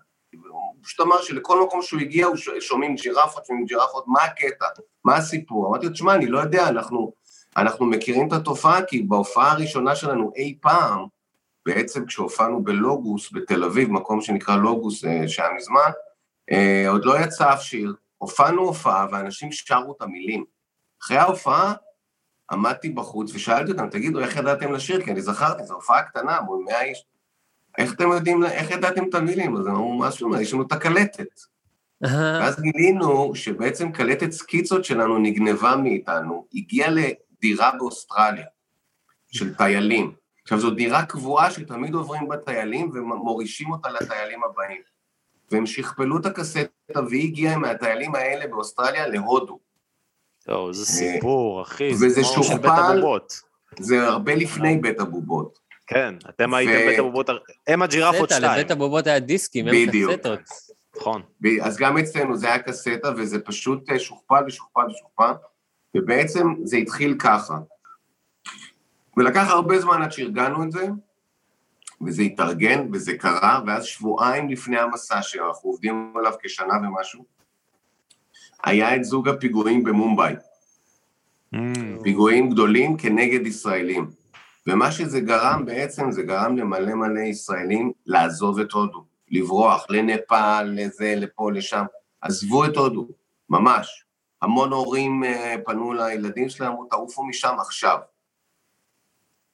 [0.48, 4.66] הוא פשוט אמר שלכל מקום שהוא הגיע, הוא שומעים ג'ירפות, שומעים ג'ירפות, מה הקטע?
[5.04, 5.68] מה הסיפור?
[5.68, 7.12] אמרתי לו, תשמע, אני לא יודע, אנחנו,
[7.56, 11.06] אנחנו מכירים את התופעה, כי בהופעה הראשונה שלנו אי פעם,
[11.66, 15.90] בעצם כשהופענו בלוגוס בתל אביב, מקום שנקרא לוגוס אה, שהיה מזמן,
[16.50, 17.94] אה, עוד לא יצא אף שיר.
[18.18, 20.44] הופענו הופעה ואנשים שרו את המילים.
[21.02, 21.74] אחרי ההופעה
[22.50, 25.04] עמדתי בחוץ ושאלתי אותם, תגידו, איך ידעתם לשיר?
[25.04, 27.04] כי אני זכרתי, זו הופעה קטנה מול 100 איש.
[27.78, 29.56] איך אתם יודעים, איך ידעתם את המילים?
[29.56, 31.40] אז אמרו, מה שאומר, יש לנו את הקלטת.
[32.02, 38.46] ואז גילינו שבעצם קלטת סקיצות שלנו נגנבה מאיתנו, הגיעה לדירה באוסטרליה
[39.32, 40.12] של טיילים.
[40.42, 44.80] עכשיו, זו דירה קבועה שתמיד עוברים בה טיילים ומורישים אותה לטיילים הבאים.
[45.50, 49.58] והם שכפלו את הקסטה והיא הגיעה מהטיילים האלה באוסטרליה להודו.
[50.48, 52.70] טוב, זה סיפור, אחי, וזה זה כמו של בית.
[52.76, 53.40] הבובות.
[53.78, 55.58] זה הרבה לפני בית הבובות.
[55.86, 57.30] כן, אתם הייתם בית הבובות,
[57.66, 59.74] הם הג'ירפות שתיים, לבית הבובות היה דיסקים, הם.
[60.14, 60.40] קסטות.
[60.96, 61.22] נכון.
[61.62, 65.32] אז גם אצלנו זה היה קסטה, וזה פשוט אה, שוכפל ושוכפל ושוכפל,
[65.96, 67.58] ובעצם זה התחיל ככה.
[69.16, 70.88] ולקח הרבה זמן עד שארגנו את זה,
[72.06, 77.24] וזה התארגן, וזה קרה, ואז שבועיים לפני המסע שאנחנו עובדים עליו כשנה ומשהו,
[78.64, 80.34] היה את זוג הפיגועים במומבאי.
[82.02, 84.10] פיגועים גדולים כנגד ישראלים.
[84.66, 91.14] ומה שזה גרם בעצם, זה גרם למלא מלא ישראלים לעזוב את הודו, לברוח לנפאל, לזה,
[91.16, 91.84] לפה, לשם.
[92.20, 93.08] עזבו את הודו,
[93.50, 94.04] ממש.
[94.42, 97.98] המון הורים אה, פנו לילדים שלהם, אמרו, תעופו משם עכשיו.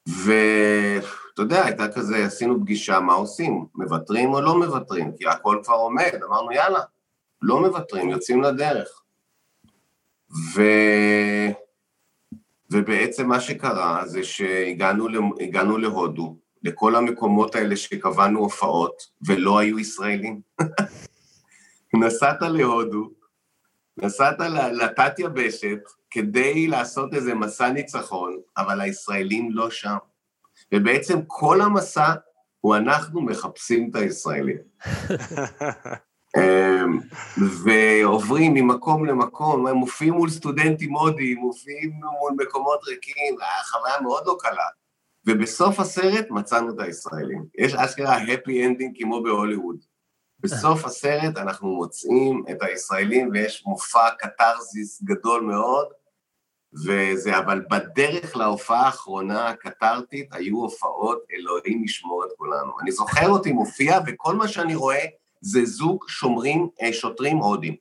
[0.08, 3.66] ואתה יודע, הייתה כזה, עשינו פגישה, מה עושים?
[3.74, 5.12] מוותרים או לא מוותרים?
[5.18, 6.80] כי הכל כבר עומד, אמרנו, יאללה,
[7.46, 8.88] לא מוותרים, יוצאים לדרך.
[10.54, 10.62] ו...
[12.70, 20.40] ובעצם מה שקרה זה שהגענו להודו, לכל המקומות האלה שקבענו הופעות, ולא היו ישראלים.
[22.00, 23.10] נסעת להודו,
[23.96, 25.78] נסעת ל- לתת יבשת
[26.10, 29.96] כדי לעשות איזה מסע ניצחון, אבל הישראלים לא שם.
[30.74, 32.14] ובעצם כל המסע
[32.60, 34.58] הוא אנחנו מחפשים את הישראלים.
[36.36, 36.98] אמ,
[37.64, 43.36] ועוברים ממקום למקום, הם מופיעים מול סטודנטים הודים, מופיעים מול מקומות ריקים,
[43.70, 44.66] חוויה מאוד לא קלה.
[45.26, 47.44] ובסוף הסרט מצאנו את הישראלים.
[47.58, 49.76] יש אשכרה happy ending כמו בהוליווד.
[50.40, 55.86] בסוף הסרט אנחנו מוצאים את הישראלים ויש מופע קתרזיס גדול מאוד,
[56.86, 62.80] וזה, אבל בדרך להופעה האחרונה הקתרתית היו הופעות אלוהים ישמור את כולנו.
[62.80, 65.04] אני זוכר אותי מופיע וכל מה שאני רואה
[65.44, 67.74] זה זוג שומרים, אה, שוטרים הודים.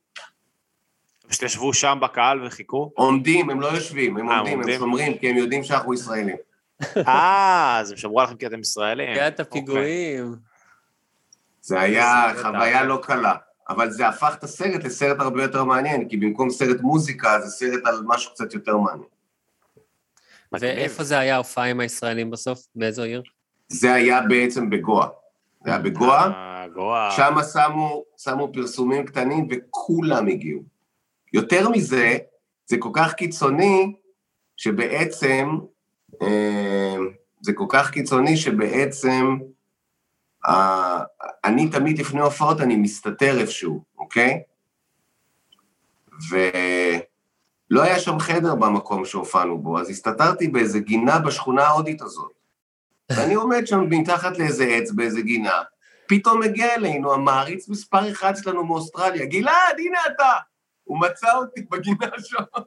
[1.29, 2.91] שתשבו שם בקהל וחיכו?
[2.95, 4.79] עומדים, הם לא יושבים, הם אה, עומדים, הם עומדים?
[4.79, 6.35] שומרים, כי הם יודעים שאנחנו ישראלים.
[7.07, 9.15] אה, אז הם שמרו עליכם כי אתם ישראלים.
[9.15, 9.61] קריאת אוקיי.
[9.61, 10.35] הפיגועים.
[11.61, 12.83] זה היה חוויה.
[12.83, 13.33] לא קלה,
[13.69, 17.81] אבל זה הפך את הסרט לסרט הרבה יותר מעניין, כי במקום סרט מוזיקה זה סרט
[17.85, 19.09] על משהו קצת יותר מעניין.
[20.51, 22.59] ואיפה זה היה ההופעה עם הישראלים בסוף?
[22.75, 23.23] באיזו עיר?
[23.67, 25.07] זה היה בעצם בגואה.
[25.63, 27.11] זה היה בגואה, גואה.
[27.11, 30.61] שם שמו, שמו פרסומים קטנים וכולם הגיעו.
[31.33, 32.17] יותר מזה,
[32.65, 33.93] זה כל כך קיצוני,
[34.57, 35.49] שבעצם,
[36.21, 36.95] אה,
[37.41, 39.37] זה כל כך קיצוני שבעצם,
[40.47, 41.03] אה,
[41.43, 44.43] אני תמיד לפני הופעות, אני מסתתר איפשהו, אוקיי?
[46.29, 52.31] ולא היה שם חדר במקום שהופענו בו, אז הסתתרתי באיזה גינה בשכונה ההודית הזאת.
[53.11, 55.61] ואני עומד שם מתחת לאיזה עץ באיזה גינה,
[56.07, 60.33] פתאום מגיע אלינו המעריץ מספר אחד שלנו מאוסטרליה, גלעד, הנה אתה!
[60.83, 62.43] הוא מצא אותי בגינה שם.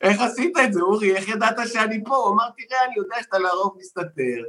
[0.00, 1.16] איך עשית את זה, אורי?
[1.16, 2.16] איך ידעת שאני פה?
[2.16, 4.42] הוא אמר, תראה, אני יודע שאתה לרוב מסתתר.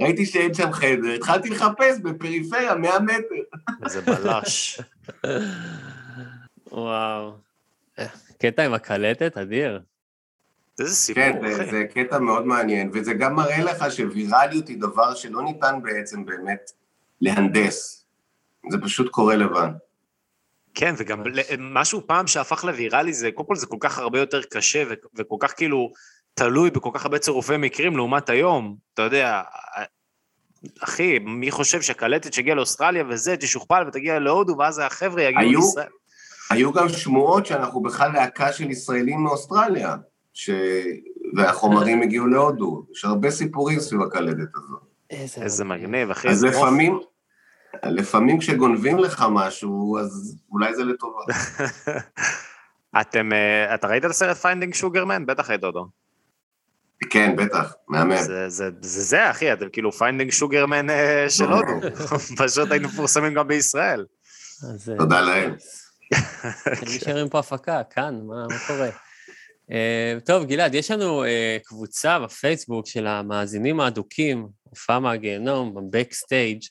[0.00, 3.58] ראיתי שאין שם חדר, התחלתי לחפש בפריפריה, 100 מטר.
[3.84, 4.80] איזה בלש.
[6.72, 7.32] וואו.
[7.98, 8.06] אה,
[8.38, 9.80] קטע עם הקלטת, אדיר.
[10.80, 11.66] איזה סיפור, כן, זה.
[11.70, 16.70] זה קטע מאוד מעניין, וזה גם מראה לך שווירליות היא דבר שלא ניתן בעצם באמת
[17.20, 18.06] להנדס.
[18.70, 19.68] זה פשוט קורה לבד.
[20.74, 21.22] כן, וגם
[21.58, 24.82] משהו פעם שהפך לוויראלי זה, קודם כל זה כל כך הרבה יותר קשה
[25.16, 25.92] וכל כך כאילו
[26.34, 28.76] תלוי בכל כך הרבה צירופי מקרים לעומת היום.
[28.94, 29.42] אתה יודע,
[30.80, 35.60] אחי, מי חושב שקלטת שהגיעה לאוסטרליה וזה, תשוכפל ותגיע להודו, ואז החבר'ה יגיעו?
[35.60, 35.88] לישראל.
[36.50, 39.96] היו גם שמועות שאנחנו בכלל להקה של ישראלים מאוסטרליה,
[40.36, 40.50] ש...
[41.36, 42.86] והחומרים הגיעו להודו.
[42.92, 44.80] יש הרבה סיפורים סביב הקלטת הזאת.
[45.42, 46.28] איזה מגניב, אחי.
[46.28, 47.00] אז איזה לפעמים,
[47.84, 51.22] לפעמים כשגונבים לך משהו, אז אולי זה לטובה.
[53.00, 55.26] אתם, אה, אתה ראית את הסרט Finding Sugarman?
[55.26, 55.88] בטח ראית אותו.
[57.10, 58.16] כן, בטח, מהמם.
[58.16, 61.96] זה זה, זה, זה, אחי, אתם כאילו Finding Sugarman אה, של הודו.
[62.44, 64.06] פשוט היינו מפורסמים גם בישראל.
[64.62, 65.54] אז, אה, תודה לאל.
[66.82, 68.88] נשארים פה הפקה, כאן, מה מה קורה?
[69.72, 76.62] אה, טוב, גלעד, יש לנו אה, קבוצה בפייסבוק של המאזינים האדוקים, הופעה מהגיהנום, בבקסטייג',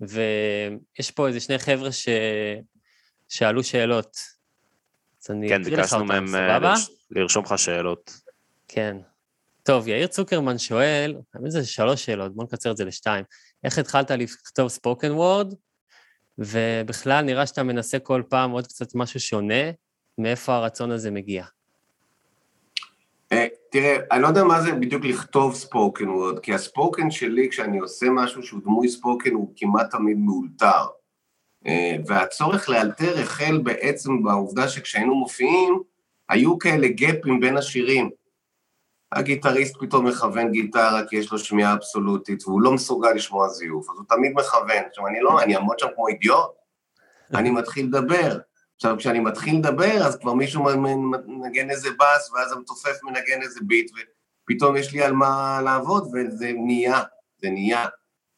[0.00, 2.08] ויש פה איזה שני חבר'ה ש...
[3.28, 4.16] שאלו שאלות.
[5.22, 6.74] אז אני כן, ביקשנו מהם אה,
[7.10, 8.12] לרשום לך שאלות.
[8.68, 8.96] כן.
[9.62, 13.24] טוב, יאיר צוקרמן שואל, האמת זה שלוש שאלות, בוא נקצר את זה לשתיים.
[13.64, 15.54] איך התחלת לכתוב ספוקן וורד?
[16.38, 19.70] ובכלל נראה שאתה מנסה כל פעם עוד קצת משהו שונה,
[20.18, 21.44] מאיפה הרצון הזה מגיע?
[23.32, 27.78] אה, תראה, אני לא יודע מה זה בדיוק לכתוב ספוקן וורד, כי הספוקן שלי, כשאני
[27.78, 30.86] עושה משהו שהוא דמוי ספוקן, הוא כמעט תמיד מאולתר.
[31.66, 35.82] אה, והצורך לאלתר החל בעצם בעובדה שכשהיינו מופיעים,
[36.28, 38.10] היו כאלה גפים בין השירים.
[39.12, 43.96] הגיטריסט פתאום מכוון גיטרה כי יש לו שמיעה אבסולוטית, והוא לא מסוגל לשמוע זיוף, אז
[43.96, 44.84] הוא תמיד מכוון.
[44.88, 46.50] עכשיו, אני לא, אני אעמוד שם כמו אידיוט,
[47.34, 48.38] אני מתחיל לדבר.
[48.80, 50.64] עכשיו, כשאני מתחיל לדבר, אז כבר מישהו
[51.26, 53.90] מנגן איזה בס, ואז המתופף מנגן איזה ביט,
[54.44, 57.02] ופתאום יש לי על מה לעבוד, וזה נהיה,
[57.42, 57.86] זה נהיה.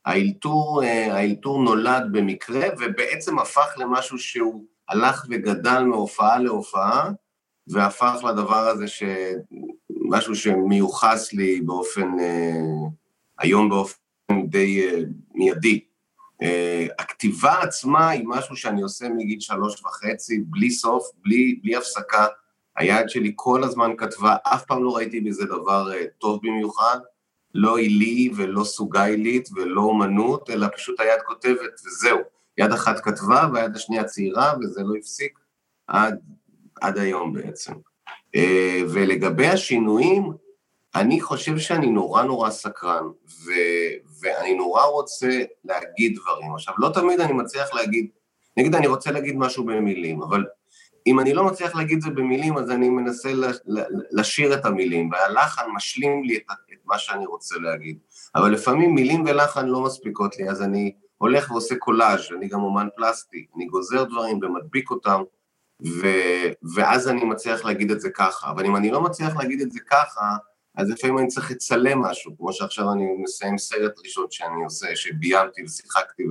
[0.05, 7.11] האלתור, אה, האלתור נולד במקרה, ובעצם הפך למשהו שהוא הלך וגדל מהופעה להופעה,
[7.67, 9.03] והפך לדבר הזה ש...
[9.91, 12.89] משהו שמיוחס לי באופן, אה,
[13.39, 13.95] היום באופן
[14.47, 15.01] די אה,
[15.35, 15.85] מיידי.
[16.43, 22.27] אה, הכתיבה עצמה היא משהו שאני עושה מגיל שלוש וחצי, בלי סוף, בלי, בלי הפסקה.
[22.77, 26.99] היד שלי כל הזמן כתבה, אף פעם לא ראיתי בזה דבר טוב במיוחד,
[27.55, 32.19] לא עילי ולא סוגיילית ולא אומנות, אלא פשוט היד כותבת וזהו.
[32.59, 35.39] יד אחת כתבה והיד השנייה צעירה, וזה לא הפסיק
[35.87, 36.19] עד,
[36.81, 37.73] עד היום בעצם.
[38.35, 40.33] אה, ולגבי השינויים,
[40.95, 43.05] אני חושב שאני נורא נורא סקרן,
[43.45, 43.53] ו,
[44.21, 46.55] ואני נורא רוצה להגיד דברים.
[46.55, 48.07] עכשיו, לא תמיד אני מצליח להגיד,
[48.57, 50.45] נגיד אני רוצה להגיד משהו במילים, אבל
[51.07, 53.33] אם אני לא מצליח להגיד זה במילים, אז אני מנסה
[54.11, 57.99] לשיר את המילים, והלחן משלים לי את, את מה שאני רוצה להגיד.
[58.35, 62.89] אבל לפעמים מילים ולחן לא מספיקות לי, אז אני הולך ועושה קולאז', אני גם אומן
[62.97, 65.23] פלסטי, אני גוזר דברים ומדביק אותם,
[65.87, 66.07] ו,
[66.75, 68.51] ואז אני מצליח להגיד את זה ככה.
[68.51, 70.37] אבל אם אני לא מצליח להגיד את זה ככה,
[70.77, 75.65] אז לפעמים אני צריך לצלם משהו, כמו שעכשיו אני מסיים סרט ראשון שאני עושה, שביימתי
[75.65, 76.23] ושיחקתי.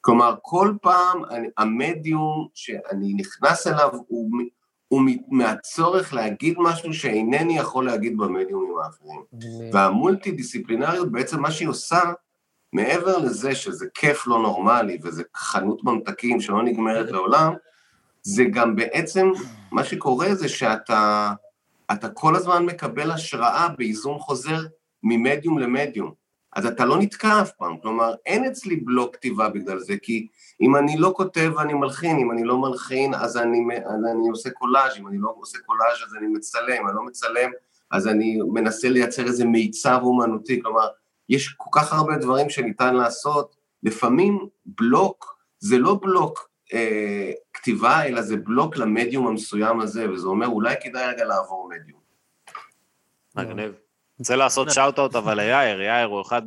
[0.00, 4.30] כלומר, כל פעם אני, המדיום שאני נכנס אליו הוא,
[4.88, 9.22] הוא מהצורך להגיד משהו שאינני יכול להגיד במדיומים האחרים.
[9.72, 12.00] והמולטי דיסציפלינריות בעצם מה שהיא עושה,
[12.72, 17.54] מעבר לזה שזה כיף לא נורמלי וזה חנות ממתקים שלא נגמרת לעולם,
[18.22, 19.30] זה גם בעצם,
[19.72, 21.32] מה שקורה זה שאתה
[21.92, 24.60] אתה כל הזמן מקבל השראה באיזון חוזר
[25.02, 26.22] ממדיום למדיום.
[26.56, 30.26] אז אתה לא נתקע אף פעם, כלומר, אין אצלי בלוק כתיבה בגלל זה, כי
[30.60, 34.50] אם אני לא כותב, אני מלחין, אם אני לא מלחין, אז אני, אז אני עושה
[34.50, 37.50] קולאז', אם אני לא עושה קולאז', אז אני מצלם, אם אני לא מצלם,
[37.90, 40.88] אז אני מנסה לייצר איזה מיצב אומנותי, כלומר,
[41.28, 47.30] יש כל כך הרבה דברים שניתן לעשות, לפעמים בלוק זה לא בלוק אה,
[47.62, 52.00] כתיבה, אלא זה בלוק למדיום המסוים הזה, וזה אומר, אולי כדאי רגע לעבור מדיום.
[53.36, 53.72] מגניב.
[54.18, 56.42] רוצה לעשות שאוט-אוט אבל ליאיר, יאיר הוא אחד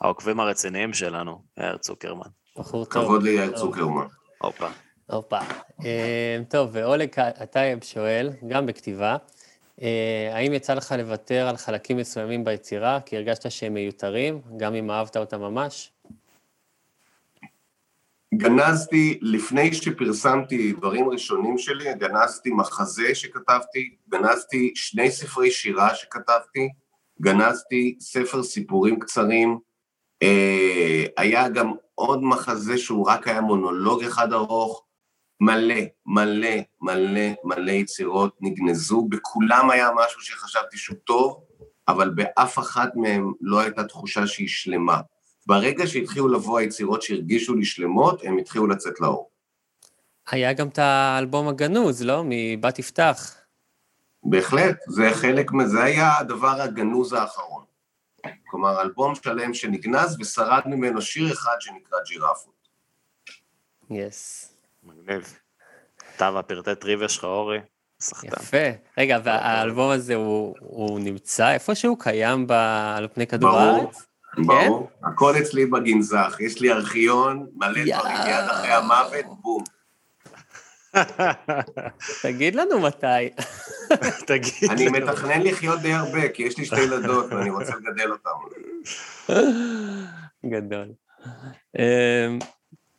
[0.00, 2.28] מהעוקבים הרציניים שלנו, יאיר צוקרמן.
[2.58, 3.04] בחור טוב.
[3.04, 4.06] כבוד ליאיר צוקרמן.
[4.38, 4.68] הופה.
[5.06, 5.38] הופה.
[5.84, 9.16] אה, טוב, ואולג הטייב שואל, גם בכתיבה,
[9.82, 14.90] אה, האם יצא לך לוותר על חלקים מסוימים ביצירה, כי הרגשת שהם מיותרים, גם אם
[14.90, 15.93] אהבת אותם ממש?
[18.36, 26.68] גנזתי, לפני שפרסמתי דברים ראשונים שלי, גנזתי מחזה שכתבתי, גנזתי שני ספרי שירה שכתבתי,
[27.20, 29.58] גנזתי ספר סיפורים קצרים,
[30.22, 34.84] אה, היה גם עוד מחזה שהוא רק היה מונולוג אחד ארוך,
[35.40, 41.40] מלא, מלא, מלא, מלא יצירות נגנזו, בכולם היה משהו שחשבתי שהוא טוב,
[41.88, 45.00] אבל באף אחת מהם לא הייתה תחושה שהיא שלמה.
[45.46, 49.30] ברגע שהתחילו לבוא היצירות שהרגישו לי שלמות, הם התחילו לצאת לאור.
[50.30, 52.22] היה גם את האלבום הגנוז, לא?
[52.24, 53.34] מבת יפתח.
[54.22, 57.64] בהחלט, זה חלק, זה היה הדבר הגנוז האחרון.
[58.46, 62.68] כלומר, אלבום שלם שנגנז ושרד ממנו שיר אחד שנקרא ג'ירפות.
[63.90, 64.50] יס.
[64.50, 64.88] Yes.
[64.88, 65.38] מגניב.
[66.16, 67.58] אתה והפרטי טריוויה שלך, אורי,
[68.00, 68.42] סחטן.
[68.42, 68.68] יפה.
[68.98, 71.98] רגע, והאלבום הזה הוא, הוא נמצא איפשהו?
[71.98, 72.52] קיים ב...
[72.96, 73.80] על פני כדור הארץ?
[73.80, 73.92] ברור,
[74.36, 74.70] כן?
[75.02, 79.64] הכל אצלי בגנזך, יש לי ארכיון מלא דברים יד אחרי המוות, בום.
[82.22, 83.30] תגיד לנו מתי.
[84.26, 88.30] תגיד אני מתכנן לחיות די הרבה, כי יש לי שתי ילדות ואני רוצה לגדל אותן.
[90.46, 90.88] גדול.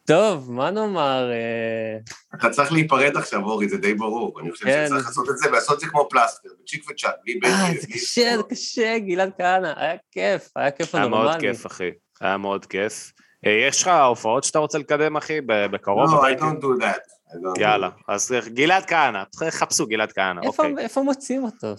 [0.05, 1.31] טוב, מה נאמר?
[1.31, 1.97] אה,
[2.39, 4.39] אתה צריך להיפרד עכשיו, אורי, זה די ברור.
[4.41, 4.85] אני חושב כן.
[4.87, 7.49] שצריך לעשות את זה, ולעשות את זה כמו פלסטר, בצ'יק וצ'אק, בלי בן.
[7.49, 11.19] אה, זה קשה, זה קשה, גלעד כהנא, היה כיף, היה כיף הנורמלי.
[11.19, 11.89] היה מאוד כיף, אחי,
[12.21, 13.11] היה מאוד כיף.
[13.45, 16.13] אה, יש לך הופעות שאתה רוצה לקדם, אחי, בקרוב?
[16.13, 17.15] לא, I don't do that.
[17.59, 20.75] יאללה, אז גלעד כהנא, חפשו גלעד כהנא, אוקיי.
[20.79, 21.75] איפה מוצאים אותו?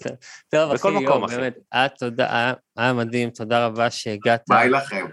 [0.49, 1.37] טוב, אחי, בכל מקום, אחי.
[1.37, 2.03] באמת,
[2.77, 4.43] היה מדהים, תודה רבה שהגעת.
[4.49, 5.07] ביי לכם.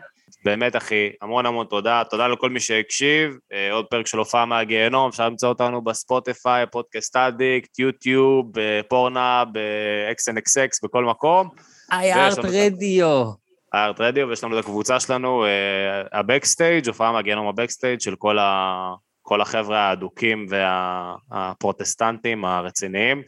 [0.45, 2.03] באמת, אחי, המון המון תודה.
[2.09, 3.37] תודה לכל מי שהקשיב.
[3.53, 10.69] אה, עוד פרק של הופעה מהגיהנום, אפשר למצוא אותנו בספוטיפיי, פודקאסט אדיקט, יוטיוב, בפורנה, ב-XNXX,
[10.83, 11.49] בכל מקום.
[11.91, 13.31] איי-ארט רדיו.
[13.73, 15.49] הארט רדיו, ויש לנו את הקבוצה שלנו, אה,
[16.19, 18.93] ה backstage, הופעה מהגיהנום ה backstage של כל, ה...
[19.21, 20.45] כל החבר'ה האדוקים
[21.31, 23.21] והפרוטסטנטים הרציניים.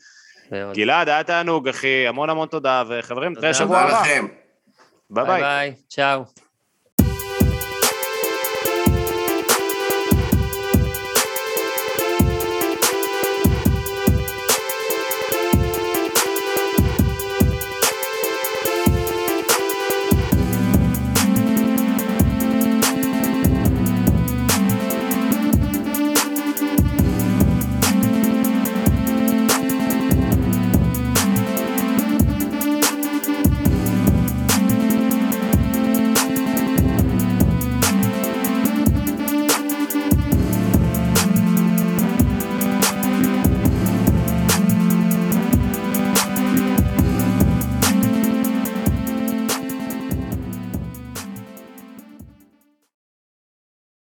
[0.74, 3.66] גלעד, היה תענוג, אחי, המון המון תודה, וחברים, נתראה תודה.
[3.66, 4.02] שבוע תודה הבא.
[4.02, 4.28] לכם.
[5.10, 5.42] ביי ביי ביי.
[5.42, 6.45] ביי, צ'או.